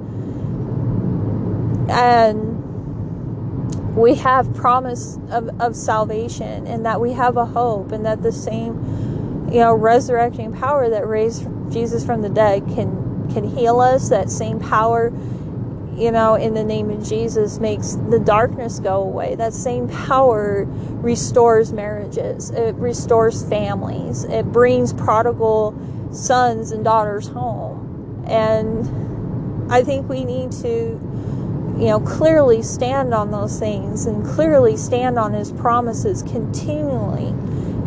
And 1.89 2.58
we 3.95 4.15
have 4.15 4.53
promise 4.53 5.17
of, 5.31 5.49
of 5.61 5.75
salvation 5.75 6.67
and 6.67 6.85
that 6.85 7.01
we 7.01 7.13
have 7.13 7.37
a 7.37 7.45
hope 7.45 7.91
and 7.91 8.05
that 8.05 8.21
the 8.23 8.31
same 8.31 9.47
you 9.51 9.59
know 9.59 9.73
resurrecting 9.73 10.53
power 10.53 10.89
that 10.89 11.07
raised 11.07 11.43
jesus 11.71 12.05
from 12.05 12.21
the 12.21 12.29
dead 12.29 12.65
can 12.67 13.29
can 13.33 13.43
heal 13.43 13.79
us 13.79 14.09
that 14.09 14.29
same 14.29 14.59
power 14.59 15.11
you 15.99 16.11
know, 16.11 16.35
in 16.35 16.53
the 16.53 16.63
name 16.63 16.89
of 16.89 17.03
Jesus 17.05 17.59
makes 17.59 17.95
the 18.09 18.19
darkness 18.19 18.79
go 18.79 19.01
away. 19.01 19.35
That 19.35 19.53
same 19.53 19.89
power 19.89 20.63
restores 20.65 21.73
marriages, 21.73 22.51
it 22.51 22.73
restores 22.75 23.43
families, 23.47 24.23
it 24.23 24.45
brings 24.45 24.93
prodigal 24.93 25.77
sons 26.13 26.71
and 26.71 26.85
daughters 26.85 27.27
home. 27.27 28.23
And 28.27 29.71
I 29.71 29.83
think 29.83 30.07
we 30.07 30.23
need 30.23 30.53
to, 30.53 30.97
you 31.79 31.85
know, 31.85 31.99
clearly 32.01 32.61
stand 32.61 33.13
on 33.13 33.31
those 33.31 33.57
things 33.57 34.05
and 34.05 34.25
clearly 34.25 34.75
stand 34.75 35.17
on 35.17 35.33
His 35.33 35.53
promises 35.53 36.23
continually 36.23 37.33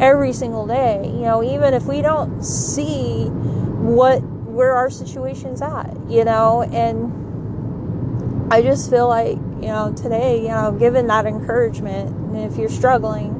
every 0.00 0.32
single 0.32 0.66
day. 0.66 1.04
You 1.04 1.20
know, 1.20 1.42
even 1.44 1.74
if 1.74 1.84
we 1.84 2.00
don't 2.00 2.42
see 2.42 3.26
what 3.26 4.22
where 4.22 4.72
our 4.72 4.88
situation's 4.90 5.60
at, 5.60 5.94
you 6.08 6.24
know, 6.24 6.62
and 6.62 8.52
I 8.52 8.62
just 8.62 8.90
feel 8.90 9.08
like, 9.08 9.36
you 9.36 9.68
know, 9.68 9.94
today, 9.94 10.42
you 10.42 10.48
know, 10.48 10.72
given 10.72 11.06
that 11.08 11.26
encouragement, 11.26 12.10
and 12.10 12.36
if 12.50 12.58
you're 12.58 12.68
struggling, 12.68 13.38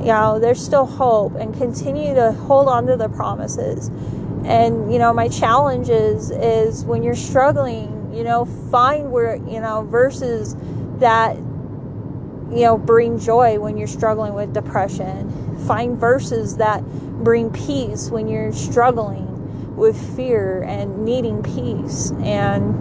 you 0.00 0.06
know, 0.06 0.38
there's 0.38 0.64
still 0.64 0.86
hope 0.86 1.34
and 1.34 1.54
continue 1.56 2.14
to 2.14 2.32
hold 2.32 2.68
on 2.68 2.86
to 2.86 2.96
the 2.96 3.08
promises. 3.08 3.88
And, 4.44 4.92
you 4.92 4.98
know, 4.98 5.12
my 5.12 5.28
challenge 5.28 5.90
is, 5.90 6.30
is 6.30 6.84
when 6.84 7.02
you're 7.02 7.14
struggling, 7.14 7.99
you 8.20 8.24
know, 8.24 8.44
find 8.44 9.10
where, 9.10 9.36
you 9.36 9.60
know, 9.60 9.82
verses 9.84 10.54
that, 10.98 11.36
you 11.36 12.60
know, 12.66 12.76
bring 12.76 13.18
joy 13.18 13.58
when 13.58 13.78
you're 13.78 13.88
struggling 13.88 14.34
with 14.34 14.52
depression. 14.52 15.56
Find 15.66 15.96
verses 15.96 16.58
that 16.58 16.84
bring 17.24 17.48
peace 17.50 18.10
when 18.10 18.28
you're 18.28 18.52
struggling 18.52 19.74
with 19.74 19.96
fear 20.16 20.62
and 20.64 21.02
needing 21.02 21.42
peace. 21.42 22.10
And, 22.22 22.74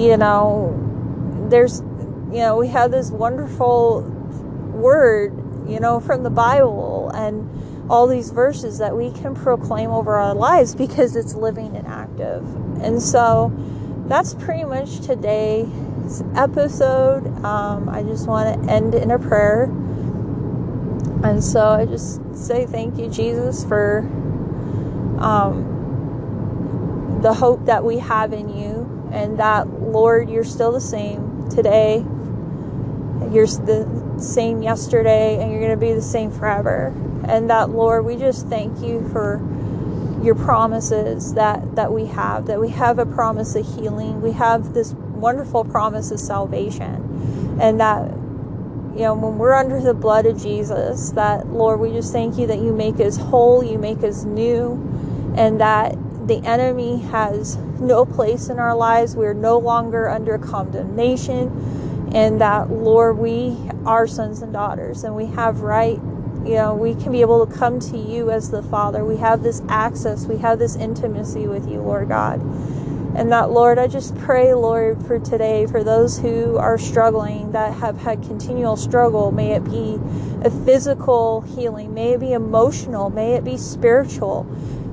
you 0.00 0.16
know, 0.16 0.76
there's, 1.50 1.80
you 1.80 2.38
know, 2.38 2.58
we 2.58 2.68
have 2.68 2.92
this 2.92 3.10
wonderful 3.10 4.02
word, 4.72 5.32
you 5.68 5.80
know, 5.80 5.98
from 5.98 6.22
the 6.22 6.30
Bible 6.30 7.10
and 7.12 7.50
all 7.90 8.06
these 8.06 8.30
verses 8.30 8.78
that 8.78 8.96
we 8.96 9.10
can 9.10 9.34
proclaim 9.34 9.90
over 9.90 10.14
our 10.14 10.32
lives 10.32 10.76
because 10.76 11.16
it's 11.16 11.34
living 11.34 11.76
and 11.76 11.88
active. 11.88 12.44
And 12.80 13.02
so 13.02 13.52
that's 14.06 14.34
pretty 14.34 14.62
much 14.62 15.00
today's 15.00 16.22
episode. 16.36 17.26
Um, 17.44 17.88
I 17.88 18.04
just 18.04 18.28
want 18.28 18.62
to 18.62 18.72
end 18.72 18.94
in 18.94 19.10
a 19.10 19.18
prayer. 19.18 19.64
And 21.24 21.42
so 21.42 21.66
I 21.66 21.84
just 21.84 22.20
say 22.36 22.64
thank 22.64 22.96
you, 22.96 23.10
Jesus, 23.10 23.64
for 23.64 24.08
um, 25.18 27.18
the 27.22 27.34
hope 27.34 27.66
that 27.66 27.84
we 27.84 27.98
have 27.98 28.32
in 28.32 28.48
you 28.48 29.10
and 29.12 29.36
that, 29.40 29.68
Lord, 29.68 30.30
you're 30.30 30.44
still 30.44 30.70
the 30.70 30.80
same 30.80 31.48
today. 31.50 32.04
You're 33.32 33.48
the 33.48 33.99
same 34.22 34.62
yesterday, 34.62 35.40
and 35.40 35.50
you're 35.50 35.60
going 35.60 35.72
to 35.72 35.76
be 35.76 35.92
the 35.92 36.02
same 36.02 36.30
forever. 36.30 36.94
And 37.28 37.50
that, 37.50 37.70
Lord, 37.70 38.04
we 38.04 38.16
just 38.16 38.46
thank 38.48 38.80
you 38.80 39.08
for 39.10 39.40
your 40.22 40.34
promises 40.34 41.34
that, 41.34 41.76
that 41.76 41.92
we 41.92 42.06
have, 42.06 42.46
that 42.46 42.60
we 42.60 42.68
have 42.70 42.98
a 42.98 43.06
promise 43.06 43.54
of 43.54 43.66
healing. 43.66 44.20
We 44.20 44.32
have 44.32 44.74
this 44.74 44.92
wonderful 44.92 45.64
promise 45.64 46.10
of 46.10 46.20
salvation. 46.20 47.58
And 47.60 47.80
that, 47.80 48.10
you 48.10 49.02
know, 49.06 49.14
when 49.14 49.38
we're 49.38 49.54
under 49.54 49.80
the 49.80 49.94
blood 49.94 50.26
of 50.26 50.40
Jesus, 50.40 51.10
that, 51.10 51.46
Lord, 51.46 51.80
we 51.80 51.90
just 51.90 52.12
thank 52.12 52.38
you 52.38 52.46
that 52.48 52.58
you 52.58 52.72
make 52.72 53.00
us 53.00 53.16
whole, 53.16 53.64
you 53.64 53.78
make 53.78 54.02
us 54.02 54.24
new, 54.24 54.72
and 55.36 55.60
that 55.60 55.96
the 56.26 56.44
enemy 56.46 56.98
has 56.98 57.56
no 57.80 58.04
place 58.04 58.48
in 58.48 58.58
our 58.58 58.76
lives. 58.76 59.16
We're 59.16 59.32
no 59.34 59.58
longer 59.58 60.08
under 60.08 60.38
condemnation. 60.38 61.79
And 62.12 62.40
that, 62.40 62.70
Lord, 62.70 63.18
we 63.18 63.56
are 63.86 64.06
sons 64.06 64.42
and 64.42 64.52
daughters 64.52 65.04
and 65.04 65.14
we 65.14 65.26
have 65.26 65.60
right, 65.60 65.98
you 66.44 66.54
know, 66.54 66.74
we 66.74 66.94
can 66.94 67.12
be 67.12 67.20
able 67.20 67.46
to 67.46 67.52
come 67.52 67.78
to 67.80 67.96
you 67.96 68.30
as 68.30 68.50
the 68.50 68.62
Father. 68.62 69.04
We 69.04 69.16
have 69.18 69.42
this 69.42 69.62
access, 69.68 70.26
we 70.26 70.38
have 70.38 70.58
this 70.58 70.74
intimacy 70.76 71.46
with 71.46 71.68
you, 71.68 71.80
Lord 71.80 72.08
God. 72.08 72.40
And 73.14 73.30
that, 73.32 73.50
Lord, 73.50 73.78
I 73.78 73.88
just 73.88 74.16
pray, 74.18 74.54
Lord, 74.54 75.04
for 75.04 75.18
today, 75.18 75.66
for 75.66 75.82
those 75.82 76.18
who 76.18 76.56
are 76.56 76.78
struggling, 76.78 77.52
that 77.52 77.74
have 77.74 77.98
had 77.98 78.22
continual 78.22 78.76
struggle, 78.76 79.32
may 79.32 79.52
it 79.52 79.64
be 79.64 79.98
a 80.42 80.50
physical 80.50 81.40
healing, 81.42 81.92
may 81.92 82.12
it 82.12 82.20
be 82.20 82.32
emotional, 82.32 83.10
may 83.10 83.34
it 83.34 83.44
be 83.44 83.56
spiritual. 83.56 84.46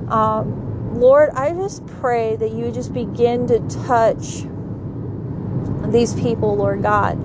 Um, 0.10 0.99
Lord, 0.99 1.30
I 1.32 1.53
just 1.53 1.86
pray 1.86 2.36
that 2.38 2.51
you 2.51 2.71
just 2.71 2.91
begin 2.91 3.47
to 3.47 3.60
touch 3.86 4.45
these 5.91 6.13
people, 6.15 6.56
Lord 6.56 6.82
God. 6.82 7.17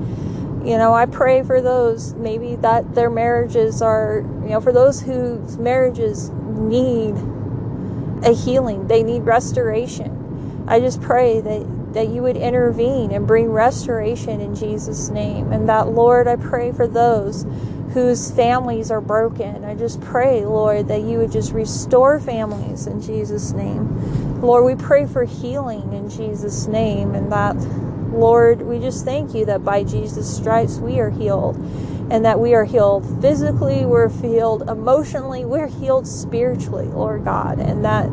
You 0.67 0.79
know, 0.79 0.95
I 0.95 1.07
pray 1.07 1.43
for 1.43 1.61
those 1.61 2.15
maybe 2.15 2.57
that 2.57 2.95
their 2.95 3.11
marriages 3.11 3.83
are, 3.83 4.19
you 4.43 4.51
know, 4.51 4.61
for 4.61 4.73
those 4.73 5.01
whose 5.03 5.59
marriages 5.59 6.31
need 6.31 7.17
a 8.25 8.33
healing, 8.33 8.87
they 8.87 9.03
need 9.03 9.23
restoration. 9.23 10.65
I 10.69 10.79
just 10.79 11.01
pray 11.01 11.41
that, 11.41 11.95
that 11.95 12.09
you 12.09 12.23
would 12.23 12.37
intervene 12.37 13.11
and 13.11 13.27
bring 13.27 13.51
restoration 13.51 14.41
in 14.41 14.55
Jesus' 14.55 15.09
name. 15.09 15.53
And 15.53 15.69
that, 15.69 15.89
Lord, 15.89 16.29
I 16.29 16.37
pray 16.37 16.71
for 16.71 16.87
those 16.87 17.45
whose 17.93 18.31
families 18.31 18.91
are 18.91 19.01
broken. 19.01 19.65
I 19.65 19.75
just 19.75 20.01
pray, 20.01 20.47
Lord, 20.47 20.89
that 20.89 21.03
you 21.03 21.19
would 21.19 21.33
just 21.33 21.53
restore 21.53 22.19
families 22.21 22.87
in 22.87 23.03
Jesus' 23.03 23.53
name. 23.53 24.22
Lord, 24.43 24.65
we 24.65 24.75
pray 24.75 25.07
for 25.07 25.25
healing 25.25 25.93
in 25.93 26.11
Jesus' 26.11 26.67
name, 26.67 27.15
and 27.15 27.31
that, 27.31 27.55
Lord, 28.13 28.63
we 28.63 28.81
just 28.81 29.05
thank 29.05 29.35
you 29.35 29.45
that 29.47 29.65
by 29.65 29.85
Jesus' 29.85 30.37
stripes 30.37 30.79
we 30.79 30.99
are 30.99 31.11
healed, 31.11 31.55
and 32.11 32.25
that 32.25 32.41
we 32.41 32.53
are 32.53 32.65
healed 32.65 33.23
physically, 33.23 33.87
we're 33.87 34.09
healed 34.09 34.69
emotionally, 34.69 35.45
we're 35.45 35.69
healed 35.69 36.09
spiritually, 36.09 36.87
Lord 36.87 37.25
God, 37.25 37.61
and 37.61 37.85
that. 37.85 38.11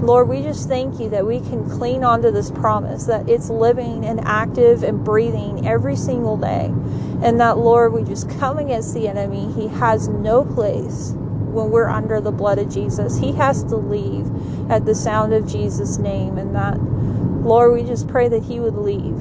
Lord, 0.00 0.28
we 0.28 0.40
just 0.40 0.66
thank 0.66 0.98
you 0.98 1.10
that 1.10 1.26
we 1.26 1.40
can 1.40 1.68
cling 1.68 2.04
onto 2.04 2.30
this 2.30 2.50
promise, 2.50 3.04
that 3.04 3.28
it's 3.28 3.50
living 3.50 4.02
and 4.06 4.18
active 4.20 4.82
and 4.82 5.04
breathing 5.04 5.68
every 5.68 5.94
single 5.94 6.38
day. 6.38 6.72
And 7.22 7.38
that, 7.38 7.58
Lord, 7.58 7.92
we 7.92 8.02
just 8.04 8.30
come 8.38 8.56
against 8.56 8.94
the 8.94 9.08
enemy. 9.08 9.52
He 9.52 9.68
has 9.68 10.08
no 10.08 10.42
place 10.46 11.12
when 11.52 11.70
we're 11.70 11.88
under 11.88 12.20
the 12.20 12.32
blood 12.32 12.58
of 12.58 12.68
Jesus. 12.68 13.18
He 13.18 13.32
has 13.32 13.64
to 13.64 13.76
leave 13.76 14.30
at 14.70 14.84
the 14.84 14.94
sound 14.94 15.32
of 15.32 15.46
Jesus' 15.46 15.98
name. 15.98 16.38
And 16.38 16.54
that, 16.54 16.80
Lord, 16.80 17.74
we 17.74 17.86
just 17.86 18.08
pray 18.08 18.28
that 18.28 18.44
He 18.44 18.60
would 18.60 18.76
leave. 18.76 19.20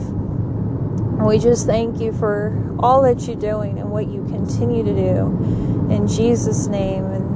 And 1.19 1.25
we 1.25 1.37
just 1.37 1.65
thank 1.65 1.99
you 1.99 2.13
for 2.13 2.55
all 2.79 3.01
that 3.03 3.27
you're 3.27 3.35
doing 3.35 3.77
and 3.79 3.91
what 3.91 4.07
you 4.07 4.23
continue 4.25 4.83
to 4.83 4.93
do. 4.93 5.93
In 5.93 6.07
Jesus' 6.07 6.67
name. 6.67 7.05
And 7.05 7.28